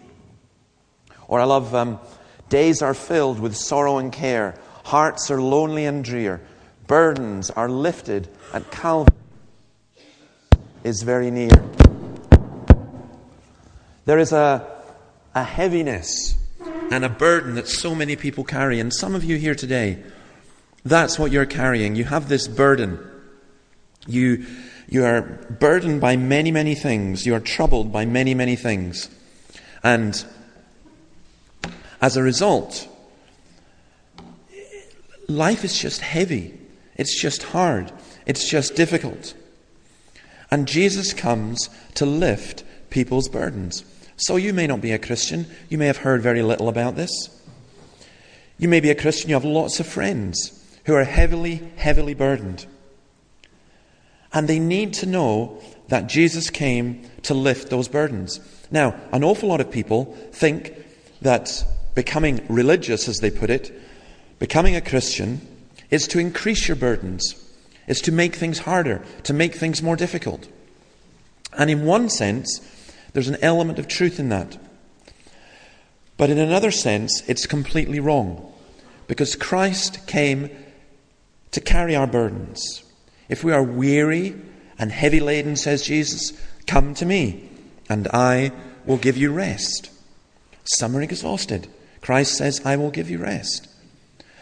Or 1.28 1.40
I 1.40 1.46
love 1.46 1.74
um, 1.74 2.00
days 2.50 2.82
are 2.82 2.96
filled 2.96 3.40
with 3.40 3.56
sorrow 3.56 4.00
and 4.00 4.12
care, 4.12 4.60
hearts 4.84 5.32
are 5.32 5.40
lonely 5.40 5.86
and 5.86 6.04
drear, 6.04 6.42
burdens 6.88 7.52
are 7.52 7.70
lifted 7.70 8.28
at 8.54 8.70
Calvary 8.72 9.16
is 10.84 11.04
very 11.04 11.32
near. 11.32 11.50
There 14.06 14.20
is 14.20 14.32
a, 14.32 14.66
a 15.34 15.44
heaviness 15.44 16.36
and 16.92 17.06
a 17.06 17.10
burden 17.10 17.56
that 17.56 17.68
so 17.68 17.94
many 17.96 18.16
people 18.16 18.44
carry, 18.44 18.80
and 18.80 18.94
some 18.94 19.16
of 19.16 19.24
you 19.24 19.38
here 19.38 19.56
today, 19.56 20.04
that's 20.84 21.18
what 21.18 21.32
you're 21.32 21.48
carrying. 21.48 21.96
You 21.96 22.04
have 22.06 22.30
this 22.30 22.48
burden. 22.48 23.00
You, 24.08 24.46
you 24.88 25.04
are 25.04 25.22
burdened 25.22 26.02
by 26.02 26.16
many, 26.16 26.52
many 26.52 26.76
things. 26.76 27.26
You 27.26 27.36
are 27.36 27.40
troubled 27.40 27.92
by 27.92 28.06
many, 28.06 28.34
many 28.34 28.56
things. 28.56 29.10
And 29.84 30.24
as 32.02 32.18
a 32.18 32.24
result, 32.24 32.88
life 35.28 35.64
is 35.64 35.78
just 35.78 36.02
heavy. 36.02 36.58
It's 36.96 37.20
just 37.20 37.44
hard. 37.44 37.92
It's 38.26 38.48
just 38.48 38.76
difficult. 38.76 39.34
And 40.52 40.68
Jesus 40.68 41.14
comes 41.14 41.70
to 41.96 42.06
lift 42.06 42.64
people's 42.90 43.28
burdens. 43.28 43.84
So 44.18 44.38
you 44.38 44.54
may 44.54 44.68
not 44.68 44.82
be 44.82 44.92
a 44.92 45.00
Christian. 45.00 45.46
You 45.70 45.78
may 45.78 45.88
have 45.88 45.98
heard 45.98 46.22
very 46.22 46.42
little 46.42 46.70
about 46.70 46.96
this. 46.96 47.12
You 48.58 48.70
may 48.70 48.80
be 48.80 48.90
a 48.90 48.96
Christian. 48.96 49.30
You 49.30 49.36
have 49.36 49.46
lots 49.46 49.80
of 49.80 49.88
friends 49.88 50.52
who 50.86 50.94
are 50.94 51.04
heavily, 51.04 51.62
heavily 51.76 52.14
burdened. 52.14 52.66
And 54.36 54.48
they 54.48 54.60
need 54.60 54.94
to 54.96 55.08
know 55.08 55.60
that 55.88 56.08
Jesus 56.08 56.50
came 56.50 57.10
to 57.24 57.34
lift 57.34 57.70
those 57.70 57.88
burdens. 57.88 58.40
Now, 58.70 59.00
an 59.12 59.24
awful 59.24 59.50
lot 59.50 59.62
of 59.62 59.72
people 59.72 60.06
think 60.32 60.74
that 61.22 61.64
becoming 61.96 62.46
religious, 62.50 63.08
as 63.08 63.20
they 63.20 63.32
put 63.32 63.50
it, 63.50 63.72
becoming 64.38 64.76
a 64.76 64.82
Christian, 64.82 65.42
is 65.90 66.08
to 66.10 66.20
increase 66.20 66.68
your 66.68 66.76
burdens, 66.76 67.34
is 67.88 68.02
to 68.02 68.12
make 68.12 68.36
things 68.36 68.60
harder, 68.60 69.02
to 69.24 69.34
make 69.34 69.56
things 69.56 69.82
more 69.82 69.96
difficult. 69.96 70.48
And 71.58 71.70
in 71.70 71.86
one 71.86 72.10
sense, 72.10 72.60
there's 73.14 73.30
an 73.30 73.38
element 73.42 73.80
of 73.80 73.88
truth 73.88 74.20
in 74.20 74.30
that. 74.30 74.58
But 76.18 76.30
in 76.30 76.38
another 76.38 76.72
sense, 76.72 77.22
it's 77.30 77.46
completely 77.46 78.02
wrong. 78.02 78.52
Because 79.08 79.36
Christ 79.36 80.06
came 80.08 80.50
to 81.52 81.62
carry 81.62 81.96
our 81.96 82.08
burdens. 82.08 82.85
If 83.30 83.44
we 83.44 83.52
are 83.52 83.64
weary 83.64 84.36
and 84.78 84.92
heavy 84.92 85.20
laden, 85.20 85.56
says 85.56 85.84
Jesus, 85.84 86.34
come 86.68 86.94
to 86.96 87.06
me, 87.06 87.50
and 87.90 88.08
I 88.10 88.52
will 88.86 88.98
give 88.98 89.18
you 89.18 89.32
rest. 89.32 89.90
Some 90.64 90.96
are 90.96 91.02
exhausted. 91.02 91.68
Christ 92.02 92.38
says, 92.38 92.62
I 92.66 92.76
will 92.76 92.92
give 92.92 93.10
you 93.10 93.20
rest. 93.20 93.68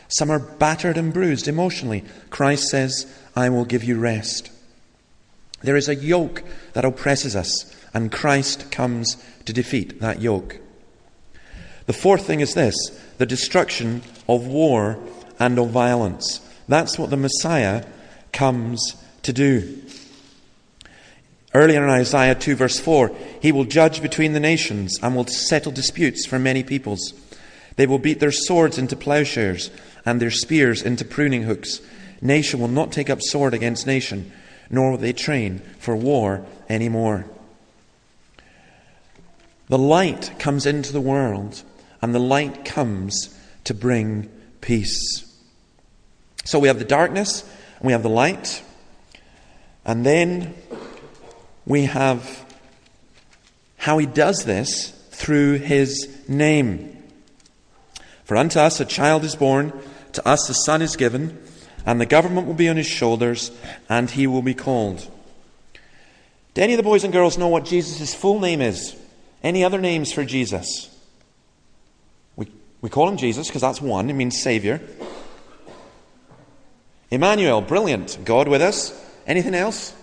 Some 0.08 0.30
are 0.30 0.40
battered 0.40 0.98
and 0.98 1.14
bruised 1.14 1.48
emotionally. 1.48 2.04
Christ 2.30 2.68
says, 2.70 3.12
I 3.36 3.50
will 3.50 3.66
give 3.66 3.84
you 3.84 4.00
rest. 4.00 4.52
There 5.62 5.78
is 5.78 5.88
a 5.88 5.96
yoke 5.96 6.44
that 6.74 6.86
oppresses 6.86 7.36
us, 7.36 7.74
and 7.94 8.12
Christ 8.12 8.70
comes 8.70 9.18
to 9.46 9.54
defeat 9.54 10.02
that 10.02 10.22
yoke. 10.22 10.60
The 11.86 11.94
fourth 11.94 12.26
thing 12.26 12.42
is 12.42 12.54
this 12.54 12.76
the 13.18 13.26
destruction 13.26 14.02
of 14.28 14.48
war 14.48 15.00
and 15.40 15.58
of 15.58 15.70
violence. 15.70 16.40
That's 16.68 16.98
what 16.98 17.10
the 17.10 17.18
Messiah 17.18 17.86
comes 18.34 18.96
to 19.22 19.32
do. 19.32 19.82
Earlier 21.54 21.84
in 21.84 21.90
Isaiah 21.90 22.36
2, 22.36 22.56
verse 22.56 22.80
4, 22.80 23.16
he 23.42 23.52
will 23.52 23.66
judge 23.66 24.02
between 24.02 24.34
the 24.34 24.40
nations 24.40 24.98
and 25.02 25.16
will 25.16 25.28
settle 25.28 25.72
disputes 25.72 26.26
for 26.26 26.40
many 26.40 26.64
peoples. 26.64 27.14
They 27.76 27.86
will 27.86 28.00
beat 28.00 28.20
their 28.20 28.32
swords 28.32 28.78
into 28.78 28.96
plowshares 28.96 29.70
and 30.06 30.20
their 30.20 30.32
spears 30.32 30.82
into 30.82 31.06
pruning 31.06 31.44
hooks. 31.44 31.80
Nation 32.22 32.60
will 32.60 32.68
not 32.68 32.92
take 32.92 33.10
up 33.10 33.22
sword 33.22 33.54
against 33.54 33.86
nation, 33.86 34.32
nor 34.70 34.92
will 34.92 34.98
they 34.98 35.14
train 35.14 35.60
for 35.78 35.96
war 35.96 36.46
anymore. 36.70 37.26
The 39.68 39.78
light 39.78 40.34
comes 40.40 40.66
into 40.66 40.92
the 40.92 41.02
world, 41.02 41.64
and 42.02 42.14
the 42.14 42.20
light 42.20 42.66
comes 42.66 43.38
to 43.64 43.74
bring 43.74 44.30
peace. 44.62 45.24
So 46.46 46.60
we 46.60 46.68
have 46.68 46.80
the 46.80 46.86
darkness, 46.86 47.44
we 47.84 47.92
have 47.92 48.02
the 48.02 48.10
light, 48.10 48.64
and 49.86 50.06
then 50.06 50.56
we 51.66 51.84
have 51.84 52.46
how 53.78 53.98
he 53.98 54.06
does 54.06 54.46
this 54.46 54.92
through 55.12 55.60
his 55.60 56.28
name. 56.28 57.04
For 58.24 58.38
unto 58.38 58.60
us 58.60 58.80
a 58.80 58.86
child 58.86 59.26
is 59.26 59.36
born, 59.36 59.74
to 60.14 60.28
us 60.28 60.50
a 60.50 60.54
son 60.54 60.82
is 60.82 60.96
given, 60.96 61.38
and 61.86 62.00
the 62.00 62.06
government 62.06 62.48
will 62.48 62.54
be 62.54 62.70
on 62.70 62.78
his 62.78 62.88
shoulders, 62.88 63.52
and 63.90 64.10
he 64.10 64.26
will 64.28 64.42
be 64.42 64.54
called 64.54 65.06
Do 66.54 66.62
any 66.62 66.74
of 66.74 66.78
the 66.78 66.84
boys 66.84 67.04
and 67.04 67.12
girls 67.12 67.38
know 67.38 67.50
what 67.50 67.66
Jesus' 67.66 68.16
full 68.16 68.40
name 68.40 68.62
is? 68.62 68.96
Any 69.44 69.66
other 69.66 69.82
names 69.82 70.14
for 70.14 70.24
Jesus? 70.24 70.90
We, 72.38 72.48
we 72.80 72.90
call 72.90 73.10
him 73.10 73.18
Jesus 73.18 73.48
because 73.48 73.62
that's 73.62 73.82
one, 73.82 74.10
it 74.10 74.14
means 74.14 74.42
Savior. 74.42 74.80
Emmanuel, 77.14 77.62
brilliant. 77.62 78.20
God 78.26 78.48
with 78.48 78.62
us. 78.62 79.00
Anything 79.28 79.56
else? 79.56 79.94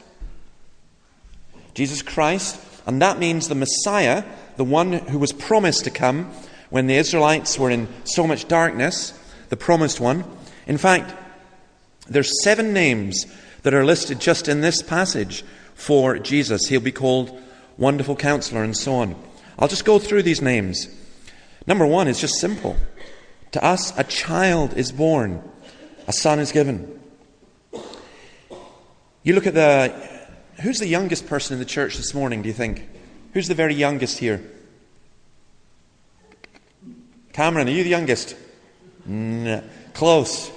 Jesus 1.74 2.02
Christ, 2.02 2.60
and 2.86 3.00
that 3.02 3.18
means 3.18 3.48
the 3.48 3.54
Messiah, 3.54 4.24
the 4.56 4.64
one 4.64 4.92
who 4.92 5.18
was 5.18 5.32
promised 5.32 5.84
to 5.84 5.90
come 5.90 6.30
when 6.68 6.86
the 6.86 6.96
Israelites 6.96 7.58
were 7.58 7.70
in 7.70 7.88
so 8.04 8.26
much 8.26 8.48
darkness, 8.48 9.18
the 9.48 9.56
promised 9.56 10.00
one. 10.00 10.24
In 10.66 10.78
fact, 10.78 11.14
there's 12.08 12.42
seven 12.42 12.72
names 12.72 13.26
that 13.62 13.74
are 13.74 13.84
listed 13.84 14.20
just 14.20 14.48
in 14.48 14.60
this 14.60 14.82
passage 14.82 15.44
for 15.74 16.18
Jesus. 16.18 16.66
He'll 16.66 16.80
be 16.80 16.92
called 16.92 17.40
Wonderful 17.78 18.16
Counselor 18.16 18.62
and 18.62 18.76
so 18.76 18.94
on. 18.94 19.16
I'll 19.58 19.68
just 19.68 19.84
go 19.84 19.98
through 19.98 20.22
these 20.22 20.42
names. 20.42 20.88
Number 21.66 21.86
one 21.86 22.08
is 22.08 22.20
just 22.20 22.34
simple. 22.34 22.76
To 23.52 23.64
us, 23.64 23.96
a 23.98 24.04
child 24.04 24.76
is 24.76 24.92
born, 24.92 25.42
a 26.06 26.12
son 26.12 26.38
is 26.38 26.52
given. 26.52 26.99
You 29.22 29.34
look 29.34 29.46
at 29.46 29.54
the. 29.54 29.92
Who's 30.62 30.78
the 30.78 30.86
youngest 30.86 31.26
person 31.26 31.54
in 31.54 31.58
the 31.58 31.64
church 31.64 31.96
this 31.96 32.12
morning, 32.12 32.42
do 32.42 32.48
you 32.48 32.54
think? 32.54 32.86
Who's 33.32 33.48
the 33.48 33.54
very 33.54 33.74
youngest 33.74 34.18
here? 34.18 34.42
Cameron, 37.32 37.68
are 37.68 37.70
you 37.70 37.82
the 37.82 37.90
youngest? 37.90 38.36
No. 39.06 39.62
Close. 39.94 40.50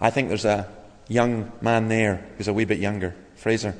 I 0.00 0.10
think 0.10 0.28
there's 0.28 0.44
a 0.44 0.68
young 1.08 1.52
man 1.60 1.88
there 1.88 2.26
who's 2.36 2.48
a 2.48 2.52
wee 2.52 2.64
bit 2.64 2.78
younger. 2.78 3.14
Fraser. 3.36 3.74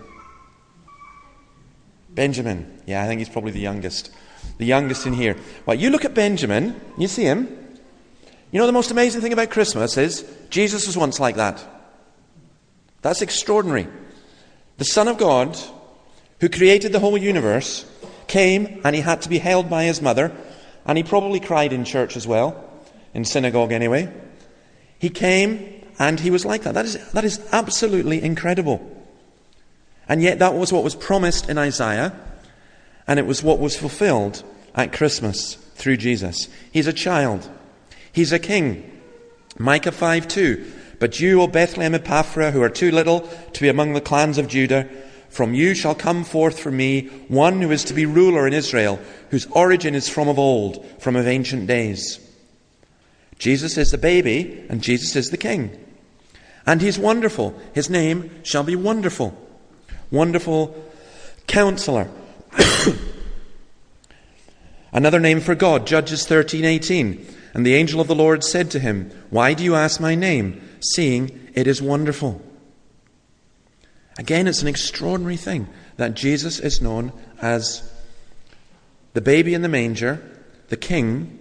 Benjamin. 2.10 2.80
Yeah, 2.86 3.02
I 3.02 3.06
think 3.06 3.18
he's 3.18 3.28
probably 3.28 3.52
the 3.52 3.60
youngest. 3.60 4.10
The 4.58 4.64
youngest 4.64 5.06
in 5.06 5.12
here. 5.12 5.36
Well, 5.66 5.76
you 5.76 5.90
look 5.90 6.04
at 6.04 6.14
Benjamin, 6.14 6.80
you 6.96 7.08
see 7.08 7.24
him. 7.24 7.65
You 8.50 8.60
know 8.60 8.66
the 8.66 8.72
most 8.72 8.90
amazing 8.90 9.20
thing 9.20 9.32
about 9.32 9.50
Christmas 9.50 9.96
is 9.96 10.24
Jesus 10.50 10.86
was 10.86 10.96
once 10.96 11.18
like 11.18 11.36
that. 11.36 11.64
That's 13.02 13.22
extraordinary. 13.22 13.88
The 14.78 14.84
Son 14.84 15.08
of 15.08 15.18
God, 15.18 15.56
who 16.40 16.48
created 16.48 16.92
the 16.92 17.00
whole 17.00 17.18
universe, 17.18 17.84
came 18.26 18.80
and 18.84 18.94
he 18.94 19.02
had 19.02 19.22
to 19.22 19.28
be 19.28 19.38
held 19.38 19.70
by 19.70 19.84
his 19.84 20.02
mother, 20.02 20.32
and 20.84 20.96
he 20.98 21.04
probably 21.04 21.40
cried 21.40 21.72
in 21.72 21.84
church 21.84 22.16
as 22.16 22.26
well, 22.26 22.62
in 23.14 23.24
synagogue 23.24 23.72
anyway. 23.72 24.12
He 24.98 25.10
came 25.10 25.84
and 25.98 26.20
he 26.20 26.30
was 26.30 26.44
like 26.44 26.62
that. 26.62 26.74
That 26.74 26.84
is, 26.84 27.12
that 27.12 27.24
is 27.24 27.40
absolutely 27.52 28.22
incredible. 28.22 28.92
And 30.08 30.22
yet, 30.22 30.38
that 30.38 30.54
was 30.54 30.72
what 30.72 30.84
was 30.84 30.94
promised 30.94 31.48
in 31.48 31.58
Isaiah, 31.58 32.12
and 33.08 33.18
it 33.18 33.26
was 33.26 33.42
what 33.42 33.58
was 33.58 33.76
fulfilled 33.76 34.44
at 34.74 34.92
Christmas 34.92 35.54
through 35.74 35.96
Jesus. 35.96 36.48
He's 36.70 36.86
a 36.86 36.92
child, 36.92 37.48
he's 38.16 38.32
a 38.32 38.38
king. 38.38 38.90
Micah 39.58 39.92
5 39.92 40.26
2. 40.26 40.72
But 40.98 41.20
you, 41.20 41.42
O 41.42 41.46
Bethlehem 41.46 41.92
Ephrathah, 41.92 42.50
who 42.50 42.62
are 42.62 42.70
too 42.70 42.90
little 42.90 43.20
to 43.52 43.60
be 43.60 43.68
among 43.68 43.92
the 43.92 44.00
clans 44.00 44.38
of 44.38 44.48
Judah, 44.48 44.88
from 45.28 45.52
you 45.52 45.74
shall 45.74 45.94
come 45.94 46.24
forth 46.24 46.58
for 46.58 46.70
me 46.70 47.08
one 47.28 47.60
who 47.60 47.70
is 47.70 47.84
to 47.84 47.94
be 47.94 48.06
ruler 48.06 48.46
in 48.46 48.54
Israel, 48.54 48.98
whose 49.28 49.46
origin 49.50 49.94
is 49.94 50.08
from 50.08 50.28
of 50.28 50.38
old, 50.38 50.84
from 50.98 51.14
of 51.14 51.26
ancient 51.26 51.66
days. 51.66 52.18
Jesus 53.38 53.76
is 53.76 53.90
the 53.90 53.98
baby, 53.98 54.64
and 54.70 54.82
Jesus 54.82 55.14
is 55.14 55.28
the 55.28 55.36
king. 55.36 55.78
And 56.64 56.80
he's 56.80 56.98
wonderful. 56.98 57.54
His 57.74 57.90
name 57.90 58.30
shall 58.42 58.64
be 58.64 58.76
wonderful. 58.76 59.36
Wonderful 60.10 60.74
counselor. 61.46 62.08
Another 64.92 65.20
name 65.20 65.40
for 65.40 65.54
God, 65.54 65.86
Judges 65.86 66.24
13:18. 66.26 67.35
And 67.56 67.64
the 67.64 67.74
angel 67.74 68.02
of 68.02 68.06
the 68.06 68.14
Lord 68.14 68.44
said 68.44 68.70
to 68.72 68.78
him, 68.78 69.10
"Why 69.30 69.54
do 69.54 69.64
you 69.64 69.76
ask 69.76 69.98
my 69.98 70.14
name, 70.14 70.60
seeing 70.92 71.48
it 71.54 71.66
is 71.66 71.80
wonderful?" 71.80 72.42
Again, 74.18 74.46
it's 74.46 74.60
an 74.60 74.68
extraordinary 74.68 75.38
thing 75.38 75.66
that 75.96 76.12
Jesus 76.12 76.60
is 76.60 76.82
known 76.82 77.12
as 77.40 77.82
the 79.14 79.22
baby 79.22 79.54
in 79.54 79.62
the 79.62 79.70
manger, 79.70 80.20
the 80.68 80.76
king, 80.76 81.38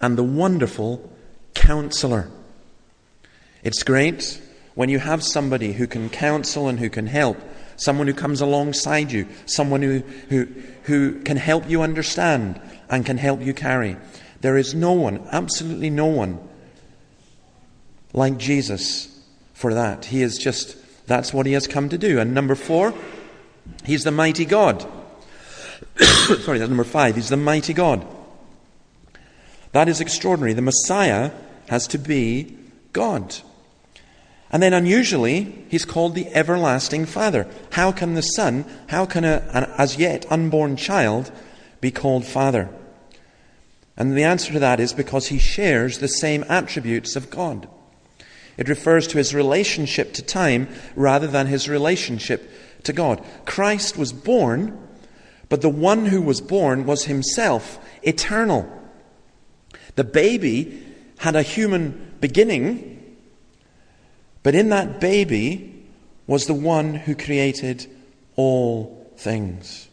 and 0.00 0.16
the 0.16 0.22
wonderful 0.22 1.10
counselor. 1.54 2.28
It's 3.64 3.82
great 3.82 4.40
when 4.76 4.88
you 4.88 5.00
have 5.00 5.24
somebody 5.24 5.72
who 5.72 5.88
can 5.88 6.10
counsel 6.10 6.68
and 6.68 6.78
who 6.78 6.88
can 6.88 7.08
help, 7.08 7.38
someone 7.74 8.06
who 8.06 8.14
comes 8.14 8.40
alongside 8.40 9.10
you, 9.10 9.26
someone 9.46 9.82
who, 9.82 10.04
who, 10.28 10.46
who 10.84 11.20
can 11.22 11.38
help 11.38 11.68
you 11.68 11.82
understand 11.82 12.60
and 12.88 13.04
can 13.04 13.18
help 13.18 13.42
you 13.42 13.52
carry. 13.52 13.96
There 14.46 14.56
is 14.56 14.76
no 14.76 14.92
one, 14.92 15.26
absolutely 15.32 15.90
no 15.90 16.06
one, 16.06 16.38
like 18.12 18.38
Jesus 18.38 19.08
for 19.54 19.74
that. 19.74 20.04
He 20.04 20.22
is 20.22 20.38
just, 20.38 20.76
that's 21.08 21.34
what 21.34 21.46
he 21.46 21.54
has 21.54 21.66
come 21.66 21.88
to 21.88 21.98
do. 21.98 22.20
And 22.20 22.32
number 22.32 22.54
four, 22.54 22.94
he's 23.84 24.04
the 24.04 24.12
mighty 24.12 24.44
God. 24.44 24.82
Sorry, 25.98 26.60
that's 26.60 26.68
number 26.68 26.84
five. 26.84 27.16
He's 27.16 27.28
the 27.28 27.36
mighty 27.36 27.72
God. 27.72 28.06
That 29.72 29.88
is 29.88 30.00
extraordinary. 30.00 30.52
The 30.52 30.62
Messiah 30.62 31.32
has 31.68 31.88
to 31.88 31.98
be 31.98 32.56
God. 32.92 33.34
And 34.52 34.62
then 34.62 34.72
unusually, 34.72 35.64
he's 35.70 35.84
called 35.84 36.14
the 36.14 36.32
everlasting 36.32 37.06
Father. 37.06 37.48
How 37.72 37.90
can 37.90 38.14
the 38.14 38.22
Son, 38.22 38.64
how 38.90 39.06
can 39.06 39.24
a, 39.24 39.42
an 39.52 39.64
as 39.76 39.96
yet 39.96 40.24
unborn 40.30 40.76
child 40.76 41.32
be 41.80 41.90
called 41.90 42.24
Father? 42.24 42.70
And 43.96 44.16
the 44.16 44.24
answer 44.24 44.52
to 44.52 44.58
that 44.58 44.80
is 44.80 44.92
because 44.92 45.28
he 45.28 45.38
shares 45.38 45.98
the 45.98 46.08
same 46.08 46.44
attributes 46.48 47.16
of 47.16 47.30
God. 47.30 47.68
It 48.56 48.68
refers 48.68 49.06
to 49.08 49.18
his 49.18 49.34
relationship 49.34 50.12
to 50.14 50.22
time 50.22 50.68
rather 50.94 51.26
than 51.26 51.46
his 51.46 51.68
relationship 51.68 52.50
to 52.84 52.92
God. 52.92 53.24
Christ 53.44 53.96
was 53.96 54.12
born, 54.12 54.78
but 55.48 55.62
the 55.62 55.68
one 55.68 56.06
who 56.06 56.22
was 56.22 56.40
born 56.40 56.84
was 56.84 57.04
himself 57.04 57.78
eternal. 58.02 58.70
The 59.94 60.04
baby 60.04 60.82
had 61.18 61.36
a 61.36 61.42
human 61.42 62.14
beginning 62.20 62.96
but 64.46 64.54
in 64.54 64.68
that 64.68 65.00
baby 65.00 65.74
was 66.28 66.46
the 66.46 66.54
one 66.54 66.94
who 66.94 67.16
created 67.16 67.84
all 68.36 69.10
things. 69.16 69.88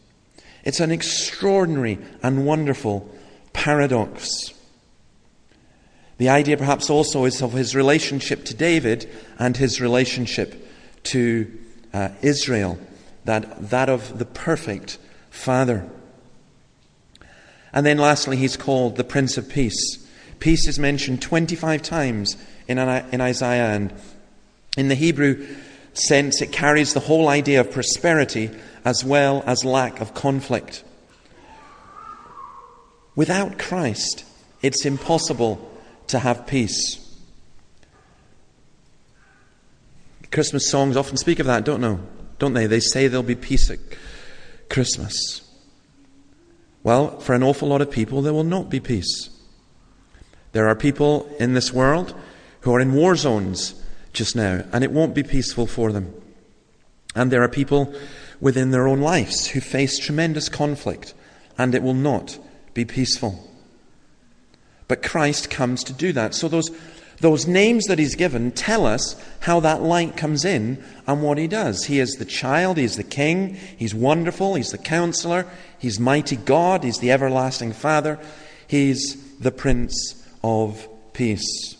It's 0.62 0.78
an 0.78 0.92
extraordinary 0.92 1.98
and 2.22 2.46
wonderful 2.46 3.12
paradox. 3.54 4.52
The 6.18 6.28
idea, 6.28 6.58
perhaps, 6.58 6.90
also 6.90 7.24
is 7.24 7.40
of 7.40 7.54
his 7.54 7.74
relationship 7.74 8.44
to 8.44 8.54
David 8.54 9.10
and 9.38 9.56
his 9.56 9.80
relationship 9.80 10.68
to 11.04 11.50
uh, 11.94 12.10
Israel, 12.20 12.78
that, 13.24 13.70
that 13.70 13.88
of 13.88 14.18
the 14.18 14.26
perfect 14.26 14.98
Father. 15.30 15.88
And 17.72 17.84
then, 17.84 17.98
lastly, 17.98 18.36
he's 18.36 18.56
called 18.56 18.96
the 18.96 19.04
Prince 19.04 19.36
of 19.38 19.48
Peace. 19.48 20.06
Peace 20.38 20.68
is 20.68 20.78
mentioned 20.78 21.22
25 21.22 21.82
times 21.82 22.36
in, 22.68 22.78
in 22.78 23.20
Isaiah 23.20 23.70
and 23.70 23.92
in 24.76 24.88
the 24.88 24.94
Hebrew 24.94 25.46
sense, 25.94 26.42
it 26.42 26.52
carries 26.52 26.94
the 26.94 27.00
whole 27.00 27.28
idea 27.28 27.60
of 27.60 27.70
prosperity 27.70 28.50
as 28.84 29.04
well 29.04 29.42
as 29.46 29.64
lack 29.64 30.00
of 30.00 30.14
conflict. 30.14 30.83
Without 33.16 33.58
Christ, 33.58 34.24
it's 34.62 34.84
impossible 34.84 35.70
to 36.08 36.18
have 36.18 36.46
peace. 36.46 37.00
Christmas 40.30 40.68
songs 40.68 40.96
often 40.96 41.16
speak 41.16 41.38
of 41.38 41.46
that, 41.46 41.64
don't 41.64 41.80
know, 41.80 42.00
don't 42.38 42.54
they? 42.54 42.66
They 42.66 42.80
say 42.80 43.06
there'll 43.06 43.22
be 43.22 43.36
peace 43.36 43.70
at 43.70 43.78
Christmas. 44.68 45.42
Well, 46.82 47.20
for 47.20 47.34
an 47.34 47.42
awful 47.44 47.68
lot 47.68 47.80
of 47.80 47.90
people, 47.90 48.20
there 48.20 48.32
will 48.32 48.42
not 48.42 48.68
be 48.68 48.80
peace. 48.80 49.30
There 50.52 50.66
are 50.68 50.74
people 50.74 51.32
in 51.38 51.54
this 51.54 51.72
world 51.72 52.14
who 52.62 52.74
are 52.74 52.80
in 52.80 52.94
war 52.94 53.14
zones 53.14 53.80
just 54.12 54.34
now, 54.34 54.64
and 54.72 54.82
it 54.82 54.90
won't 54.90 55.14
be 55.14 55.22
peaceful 55.22 55.66
for 55.66 55.92
them. 55.92 56.12
And 57.14 57.30
there 57.30 57.42
are 57.42 57.48
people 57.48 57.94
within 58.40 58.70
their 58.72 58.88
own 58.88 59.00
lives 59.00 59.46
who 59.46 59.60
face 59.60 59.98
tremendous 59.98 60.48
conflict, 60.48 61.14
and 61.56 61.74
it 61.74 61.82
will 61.82 61.94
not 61.94 62.38
be 62.74 62.84
peaceful. 62.84 63.50
But 64.88 65.02
Christ 65.02 65.50
comes 65.50 65.82
to 65.84 65.92
do 65.92 66.12
that. 66.12 66.34
So 66.34 66.48
those, 66.48 66.70
those 67.20 67.46
names 67.46 67.86
that 67.86 67.98
he's 67.98 68.16
given 68.16 68.50
tell 68.50 68.86
us 68.86 69.16
how 69.40 69.60
that 69.60 69.82
light 69.82 70.16
comes 70.16 70.44
in 70.44 70.82
and 71.06 71.22
what 71.22 71.38
he 71.38 71.46
does. 71.46 71.84
He 71.84 72.00
is 72.00 72.12
the 72.14 72.24
child, 72.24 72.76
he 72.76 72.84
is 72.84 72.96
the 72.96 73.04
king, 73.04 73.54
he's 73.54 73.94
wonderful, 73.94 74.54
he's 74.54 74.70
the 74.70 74.78
counselor, 74.78 75.46
he's 75.78 75.98
mighty 75.98 76.36
God, 76.36 76.84
he's 76.84 76.98
the 76.98 77.12
everlasting 77.12 77.72
Father, 77.72 78.18
he's 78.66 79.38
the 79.38 79.52
Prince 79.52 80.22
of 80.42 80.86
Peace. 81.12 81.76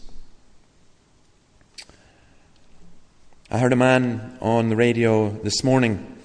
I 3.51 3.59
heard 3.59 3.73
a 3.73 3.77
man 3.77 4.39
on 4.41 4.69
the 4.69 4.77
radio 4.77 5.31
this 5.31 5.63
morning 5.63 6.19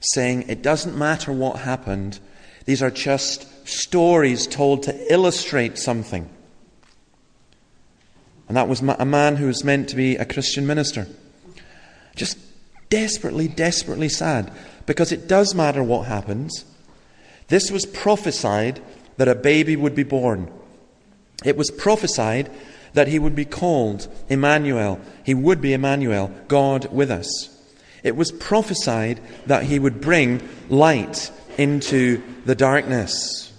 saying 0.00 0.48
it 0.48 0.62
doesn't 0.62 0.96
matter 0.96 1.32
what 1.32 1.60
happened, 1.60 2.18
these 2.64 2.82
are 2.82 2.90
just 2.90 3.46
stories 3.64 4.46
told 4.46 4.84
to 4.84 5.12
illustrate 5.12 5.78
something. 5.78 6.28
And 8.48 8.56
that 8.56 8.68
was 8.68 8.80
a 8.80 9.04
man 9.04 9.36
who 9.36 9.46
was 9.46 9.64
meant 9.64 9.88
to 9.88 9.96
be 9.96 10.16
a 10.16 10.24
Christian 10.24 10.66
minister. 10.66 11.06
Just 12.14 12.38
desperately, 12.90 13.48
desperately 13.48 14.08
sad 14.08 14.52
because 14.86 15.12
it 15.12 15.26
does 15.26 15.54
matter 15.54 15.82
what 15.82 16.06
happens. 16.06 16.64
This 17.48 17.70
was 17.70 17.86
prophesied 17.86 18.80
that 19.16 19.28
a 19.28 19.34
baby 19.34 19.76
would 19.76 19.94
be 19.94 20.02
born. 20.02 20.50
It 21.44 21.56
was 21.56 21.70
prophesied 21.70 22.50
that 22.92 23.08
he 23.08 23.18
would 23.18 23.34
be 23.34 23.44
called 23.44 24.08
Emmanuel. 24.28 25.00
He 25.24 25.34
would 25.34 25.60
be 25.60 25.72
Emmanuel, 25.72 26.30
God 26.48 26.92
with 26.92 27.10
us. 27.10 27.50
It 28.02 28.16
was 28.16 28.30
prophesied 28.30 29.20
that 29.46 29.64
he 29.64 29.78
would 29.78 30.00
bring 30.00 30.46
light 30.68 31.30
into 31.56 32.22
the 32.44 32.54
darkness. 32.54 33.52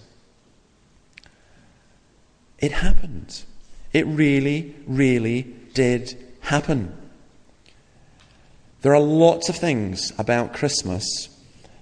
It 2.59 2.71
happened. 2.71 3.43
It 3.93 4.05
really, 4.07 4.75
really 4.87 5.43
did 5.73 6.17
happen. 6.41 6.95
There 8.81 8.93
are 8.93 9.01
lots 9.01 9.49
of 9.49 9.55
things 9.55 10.13
about 10.17 10.53
Christmas 10.53 11.29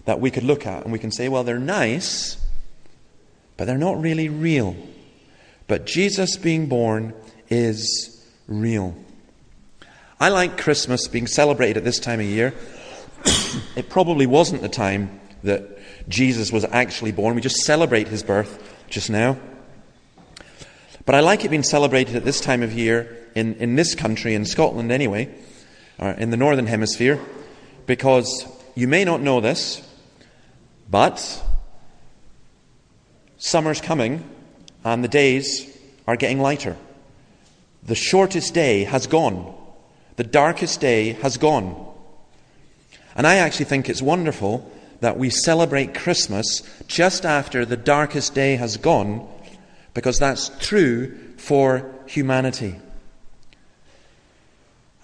that 0.06 0.20
we 0.20 0.32
could 0.32 0.44
look 0.44 0.66
at 0.66 0.84
and 0.84 0.92
we 0.92 1.00
can 1.00 1.12
say, 1.12 1.28
well, 1.30 1.44
they're 1.44 1.60
nice, 1.60 2.38
but 3.58 3.66
they're 3.66 3.78
not 3.78 4.02
really 4.02 4.30
real. 4.30 4.76
But 5.68 5.86
Jesus 5.86 6.38
being 6.38 6.68
born 6.68 7.14
is 7.50 8.26
real. 8.48 8.96
I 10.20 10.30
like 10.30 10.58
Christmas 10.58 11.08
being 11.08 11.28
celebrated 11.28 11.78
at 11.78 11.84
this 11.84 12.00
time 12.00 12.20
of 12.20 12.26
year. 12.26 12.54
it 13.76 13.90
probably 13.90 14.26
wasn't 14.26 14.62
the 14.62 14.70
time 14.70 15.20
that 15.44 15.80
Jesus 16.08 16.52
was 16.52 16.66
actually 16.66 17.12
born. 17.12 17.36
We 17.36 17.42
just 17.42 17.58
celebrate 17.58 18.08
his 18.08 18.24
birth 18.24 18.64
just 18.90 19.10
now. 19.10 19.38
But 21.06 21.16
I 21.16 21.20
like 21.20 21.44
it 21.44 21.50
being 21.50 21.64
celebrated 21.64 22.16
at 22.16 22.24
this 22.24 22.40
time 22.40 22.64
of 22.64 22.72
year 22.74 23.18
in, 23.36 23.56
in 23.56 23.76
this 23.76 23.96
country, 23.96 24.36
in 24.36 24.46
Scotland 24.46 24.92
anyway, 24.92 25.34
or 26.00 26.12
in 26.12 26.30
the 26.30 26.38
Northern 26.38 26.68
Hemisphere, 26.68 27.20
because 27.86 28.48
you 28.76 28.88
may 28.88 29.04
not 29.04 29.22
know 29.22 29.42
this, 29.42 29.88
but 30.90 31.44
summer's 33.38 33.82
coming 33.82 34.24
and 34.84 35.04
the 35.04 35.10
days 35.10 35.70
are 36.08 36.16
getting 36.16 36.40
lighter. 36.40 36.78
The 37.84 37.96
shortest 37.96 38.54
day 38.54 38.86
has 38.86 39.08
gone. 39.08 39.54
The 40.16 40.24
darkest 40.24 40.80
day 40.80 41.14
has 41.14 41.38
gone. 41.38 41.92
And 43.16 43.28
I 43.28 43.36
actually 43.36 43.66
think 43.66 43.90
it's 43.90 44.02
wonderful 44.02 44.72
that 45.02 45.18
we 45.18 45.30
celebrate 45.30 45.94
Christmas 45.94 46.62
just 46.88 47.26
after 47.26 47.66
the 47.66 47.78
darkest 47.78 48.34
day 48.34 48.56
has 48.56 48.78
gone, 48.78 49.28
because 49.94 50.20
that's 50.20 50.50
true 50.60 51.18
for 51.38 51.94
humanity. 52.08 52.76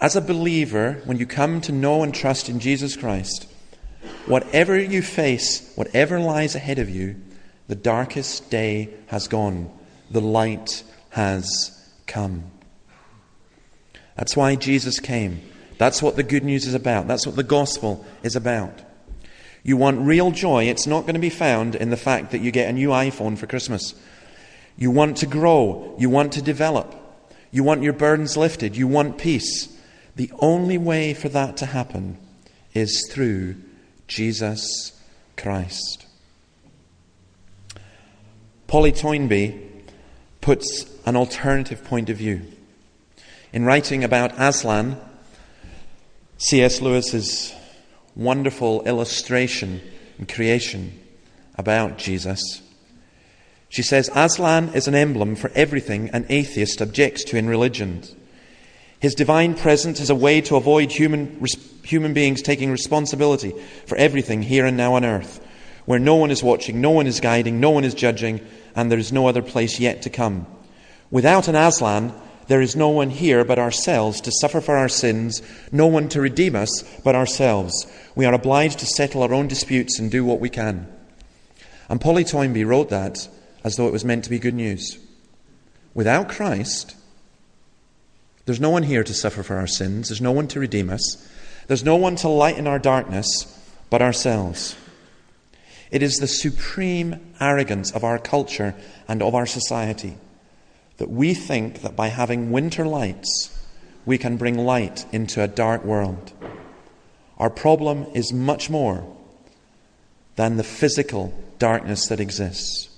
As 0.01 0.15
a 0.15 0.21
believer, 0.21 1.01
when 1.05 1.17
you 1.17 1.25
come 1.25 1.61
to 1.61 1.71
know 1.71 2.03
and 2.03 2.13
trust 2.13 2.47
in 2.47 2.59
Jesus 2.59 2.95
Christ, 2.95 3.47
whatever 4.25 4.79
you 4.79 5.01
face, 5.01 5.73
whatever 5.75 6.19
lies 6.19 6.55
ahead 6.55 6.79
of 6.79 6.89
you, 6.89 7.17
the 7.67 7.75
darkest 7.75 8.49
day 8.49 8.89
has 9.07 9.27
gone. 9.27 9.69
The 10.09 10.21
light 10.21 10.83
has 11.11 11.77
come. 12.07 12.43
That's 14.15 14.35
why 14.35 14.55
Jesus 14.55 14.99
came. 14.99 15.41
That's 15.77 16.01
what 16.01 16.15
the 16.15 16.23
good 16.23 16.43
news 16.43 16.65
is 16.65 16.73
about. 16.73 17.07
That's 17.07 17.27
what 17.27 17.35
the 17.35 17.43
gospel 17.43 18.05
is 18.23 18.35
about. 18.35 18.81
You 19.63 19.77
want 19.77 19.99
real 19.99 20.31
joy, 20.31 20.65
it's 20.65 20.87
not 20.87 21.01
going 21.01 21.13
to 21.13 21.19
be 21.19 21.29
found 21.29 21.75
in 21.75 21.89
the 21.89 21.97
fact 21.97 22.31
that 22.31 22.39
you 22.39 22.51
get 22.51 22.69
a 22.69 22.73
new 22.73 22.89
iPhone 22.89 23.37
for 23.37 23.47
Christmas. 23.47 23.93
You 24.79 24.91
want 24.91 25.17
to 25.17 25.25
grow, 25.25 25.93
you 25.99 26.09
want 26.09 26.31
to 26.33 26.41
develop, 26.41 26.95
you 27.51 27.65
want 27.65 27.83
your 27.83 27.91
burdens 27.91 28.37
lifted, 28.37 28.77
you 28.77 28.87
want 28.87 29.17
peace. 29.17 29.67
The 30.15 30.31
only 30.39 30.77
way 30.77 31.13
for 31.13 31.27
that 31.27 31.57
to 31.57 31.65
happen 31.65 32.17
is 32.73 33.05
through 33.11 33.57
Jesus 34.07 34.93
Christ. 35.35 36.05
Polly 38.67 38.93
Toynbee 38.93 39.59
puts 40.39 40.85
an 41.05 41.17
alternative 41.17 41.83
point 41.83 42.09
of 42.09 42.15
view. 42.15 42.43
In 43.51 43.65
writing 43.65 44.05
about 44.05 44.31
Aslan, 44.39 44.97
C.S. 46.37 46.79
Lewis's 46.79 47.53
wonderful 48.15 48.83
illustration 48.83 49.81
and 50.17 50.29
creation 50.29 50.97
about 51.57 51.97
Jesus, 51.97 52.61
she 53.69 53.83
says 53.83 54.09
Aslan 54.15 54.69
is 54.73 54.87
an 54.87 54.95
emblem 54.95 55.35
for 55.35 55.51
everything 55.53 56.09
an 56.09 56.25
atheist 56.29 56.81
objects 56.81 57.23
to 57.25 57.37
in 57.37 57.47
religion. 57.47 58.03
His 58.99 59.15
divine 59.15 59.55
presence 59.55 59.99
is 59.99 60.09
a 60.09 60.15
way 60.15 60.41
to 60.41 60.55
avoid 60.55 60.91
human, 60.91 61.41
human 61.83 62.13
beings 62.13 62.41
taking 62.41 62.71
responsibility 62.71 63.53
for 63.85 63.95
everything 63.95 64.41
here 64.41 64.65
and 64.65 64.75
now 64.75 64.95
on 64.95 65.05
earth, 65.05 65.39
where 65.85 65.99
no 65.99 66.15
one 66.15 66.31
is 66.31 66.43
watching, 66.43 66.81
no 66.81 66.89
one 66.89 67.07
is 67.07 67.19
guiding, 67.19 67.59
no 67.59 67.69
one 67.69 67.85
is 67.85 67.93
judging, 67.93 68.41
and 68.75 68.91
there 68.91 68.99
is 68.99 69.13
no 69.13 69.27
other 69.27 69.41
place 69.41 69.79
yet 69.79 70.01
to 70.01 70.09
come. 70.09 70.45
Without 71.11 71.47
an 71.47 71.55
Aslan, 71.55 72.13
there 72.47 72.61
is 72.61 72.75
no 72.75 72.89
one 72.89 73.11
here 73.11 73.45
but 73.45 73.59
ourselves 73.59 74.19
to 74.21 74.31
suffer 74.31 74.59
for 74.59 74.75
our 74.75 74.89
sins, 74.89 75.41
no 75.71 75.85
one 75.85 76.09
to 76.09 76.19
redeem 76.19 76.55
us 76.55 76.83
but 77.03 77.15
ourselves. 77.15 77.85
We 78.15 78.25
are 78.25 78.33
obliged 78.33 78.79
to 78.79 78.85
settle 78.87 79.23
our 79.23 79.33
own 79.33 79.47
disputes 79.47 79.99
and 79.99 80.09
do 80.09 80.25
what 80.25 80.39
we 80.39 80.49
can. 80.49 80.87
And 81.87 82.01
Polly 82.01 82.23
Toynbee 82.23 82.65
wrote 82.65 82.89
that 82.89 83.29
as 83.63 83.75
though 83.75 83.87
it 83.87 83.93
was 83.93 84.05
meant 84.05 84.23
to 84.23 84.29
be 84.29 84.39
good 84.39 84.53
news. 84.53 84.97
Without 85.93 86.29
Christ, 86.29 86.95
there's 88.45 88.59
no 88.59 88.69
one 88.69 88.83
here 88.83 89.03
to 89.03 89.13
suffer 89.13 89.43
for 89.43 89.57
our 89.57 89.67
sins, 89.67 90.09
there's 90.09 90.21
no 90.21 90.31
one 90.31 90.47
to 90.49 90.59
redeem 90.59 90.89
us, 90.89 91.27
there's 91.67 91.83
no 91.83 91.95
one 91.95 92.15
to 92.17 92.29
lighten 92.29 92.67
our 92.67 92.79
darkness 92.79 93.45
but 93.89 94.01
ourselves. 94.01 94.75
It 95.91 96.03
is 96.03 96.17
the 96.17 96.27
supreme 96.27 97.33
arrogance 97.39 97.91
of 97.91 98.03
our 98.03 98.19
culture 98.19 98.75
and 99.07 99.21
of 99.21 99.33
our 99.33 99.45
society 99.45 100.17
that 100.97 101.09
we 101.09 101.33
think 101.33 101.81
that 101.81 101.95
by 101.95 102.09
having 102.09 102.51
winter 102.51 102.85
lights, 102.85 103.55
we 104.05 104.17
can 104.17 104.37
bring 104.37 104.57
light 104.57 105.05
into 105.11 105.41
a 105.41 105.47
dark 105.47 105.83
world. 105.83 106.33
Our 107.37 107.49
problem 107.49 108.05
is 108.13 108.33
much 108.33 108.69
more 108.69 109.15
than 110.35 110.57
the 110.57 110.63
physical 110.63 111.33
darkness 111.57 112.07
that 112.07 112.19
exists. 112.19 112.89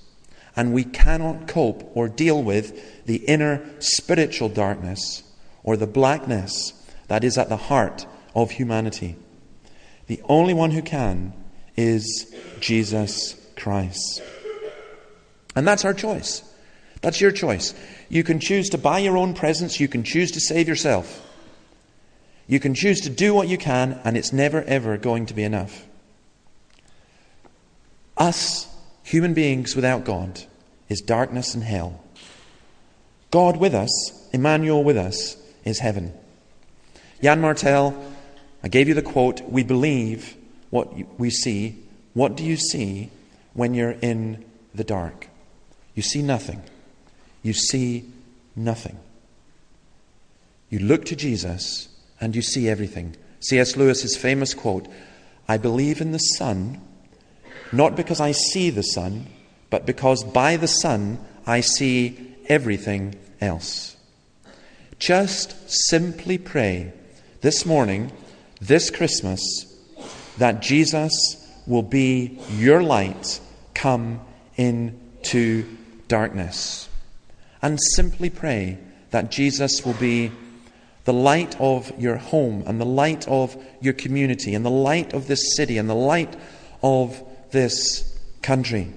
And 0.56 0.74
we 0.74 0.84
cannot 0.84 1.48
cope 1.48 1.92
or 1.96 2.10
deal 2.10 2.42
with 2.42 3.06
the 3.06 3.18
inner 3.18 3.66
spiritual 3.80 4.50
darkness 4.50 5.24
or 5.64 5.78
the 5.78 5.88
blackness 5.88 6.74
that 7.08 7.24
is 7.24 7.38
at 7.38 7.50
the 7.50 7.58
heart 7.58 8.06
of 8.36 8.52
humanity. 8.52 9.16
The 10.08 10.22
only 10.28 10.54
one 10.54 10.72
who 10.72 10.82
can 10.82 11.34
is 11.78 12.34
Jesus 12.60 13.36
Christ. 13.56 14.22
And 15.56 15.68
that's 15.68 15.86
our 15.86 15.94
choice. 15.94 16.44
That's 17.02 17.20
your 17.20 17.32
choice. 17.32 17.74
You 18.10 18.24
can 18.24 18.40
choose 18.40 18.70
to 18.70 18.78
buy 18.78 19.00
your 19.00 19.18
own 19.18 19.34
presents, 19.34 19.80
you 19.80 19.88
can 19.88 20.04
choose 20.04 20.32
to 20.32 20.40
save 20.40 20.68
yourself. 20.68 21.28
You 22.48 22.60
can 22.60 22.74
choose 22.74 23.02
to 23.02 23.10
do 23.10 23.34
what 23.34 23.48
you 23.48 23.58
can, 23.58 24.00
and 24.04 24.18
it's 24.18 24.34
never, 24.34 24.62
ever 24.64 24.98
going 24.98 25.28
to 25.28 25.34
be 25.34 25.44
enough. 25.44 25.86
Us, 28.18 28.68
human 29.04 29.34
beings 29.34 29.76
without 29.76 30.04
God, 30.04 30.44
is 30.90 31.02
darkness 31.02 31.54
and 31.54 31.64
hell. 31.64 32.04
God 33.30 33.58
with 33.58 33.74
us, 33.74 34.30
Emmanuel 34.34 34.84
with 34.84 34.98
us, 34.98 35.38
is 35.64 35.80
heaven. 35.80 36.14
Yann 37.22 37.40
Martel, 37.40 37.96
I 38.64 38.68
gave 38.68 38.88
you 38.88 38.94
the 38.94 39.02
quote 39.02 39.42
We 39.42 39.64
believe 39.64 40.36
what 40.70 41.20
we 41.20 41.30
see. 41.30 41.78
What 42.14 42.36
do 42.36 42.44
you 42.44 42.58
see 42.58 43.10
when 43.54 43.74
you're 43.74 43.92
in 43.92 44.44
the 44.76 44.84
dark? 44.84 45.28
You 45.96 46.02
see 46.02 46.22
nothing 46.22 46.62
you 47.44 47.54
see 47.54 48.06
nothing. 48.56 48.98
You 50.70 50.80
look 50.80 51.06
to 51.06 51.16
Jesus 51.16 51.90
and 52.20 52.36
you 52.36 52.42
see 52.42 52.70
everything. 52.70 53.16
C.S. 53.40 53.76
Lewis's 53.76 54.16
famous 54.16 54.54
quote 54.54 54.88
I 55.48 55.58
believe 55.58 56.00
in 56.02 56.12
the 56.12 56.20
sun, 56.20 56.80
not 57.72 57.96
because 57.96 58.20
I 58.20 58.32
see 58.32 58.70
the 58.70 58.84
sun, 58.84 59.28
but 59.70 59.86
because 59.86 60.24
by 60.24 60.58
the 60.58 60.68
sun 60.68 61.20
I 61.46 61.62
see 61.62 62.36
everything 62.48 63.16
else. 63.40 63.96
Just 65.00 65.70
simply 65.70 66.38
pray 66.38 66.94
this 67.42 67.66
morning, 67.66 68.12
this 68.60 68.90
Christmas, 68.90 69.42
that 70.38 70.62
Jesus 70.62 71.14
will 71.66 71.84
be 71.84 72.40
your 72.52 72.84
light 72.84 73.40
come 73.74 74.20
into 74.58 75.66
darkness 76.08 76.90
and 77.62 77.80
simply 77.80 78.30
pray 78.30 78.78
that 79.12 79.32
Jesus 79.32 79.86
will 79.86 79.94
be 79.94 80.32
the 81.06 81.14
light 81.14 81.60
of 81.60 81.92
your 82.00 82.18
home 82.18 82.64
and 82.68 82.80
the 82.80 82.86
light 82.86 83.28
of 83.28 83.56
your 83.82 83.94
community 83.94 84.54
and 84.54 84.66
the 84.66 84.70
light 84.70 85.14
of 85.14 85.28
this 85.28 85.56
city 85.56 85.78
and 85.78 85.90
the 85.90 85.96
light 85.96 86.36
of 86.84 87.22
this 87.52 88.20
country. 88.42 88.92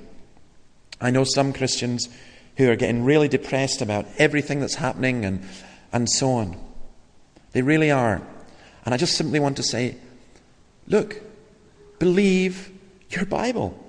I 1.00 1.10
know 1.10 1.24
some 1.24 1.52
Christians 1.52 2.08
who 2.56 2.70
are 2.70 2.76
getting 2.76 3.04
really 3.04 3.28
depressed 3.28 3.82
about 3.82 4.06
everything 4.18 4.60
that's 4.60 4.76
happening 4.76 5.24
and, 5.24 5.46
and 5.92 6.08
so 6.08 6.30
on. 6.30 6.56
They 7.52 7.62
really 7.62 7.90
are. 7.90 8.22
And 8.84 8.94
I 8.94 8.96
just 8.96 9.16
simply 9.16 9.40
want 9.40 9.56
to 9.56 9.62
say 9.62 9.96
look, 10.86 11.20
believe 11.98 12.70
your 13.10 13.24
Bible. 13.24 13.80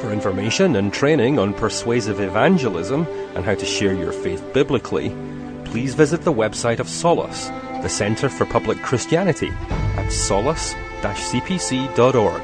For 0.00 0.12
information 0.12 0.76
and 0.76 0.92
training 0.92 1.38
on 1.38 1.54
persuasive 1.54 2.20
evangelism 2.20 3.06
and 3.34 3.42
how 3.44 3.54
to 3.54 3.64
share 3.64 3.94
your 3.94 4.12
faith 4.12 4.44
biblically, 4.52 5.08
please 5.64 5.94
visit 5.94 6.20
the 6.22 6.32
website 6.32 6.80
of 6.80 6.86
Solas, 6.86 7.50
the 7.82 7.88
Centre 7.88 8.28
for 8.28 8.44
Public 8.46 8.78
Christianity, 8.78 9.50
at 9.96 10.12
solas-cpc.org. 10.12 12.42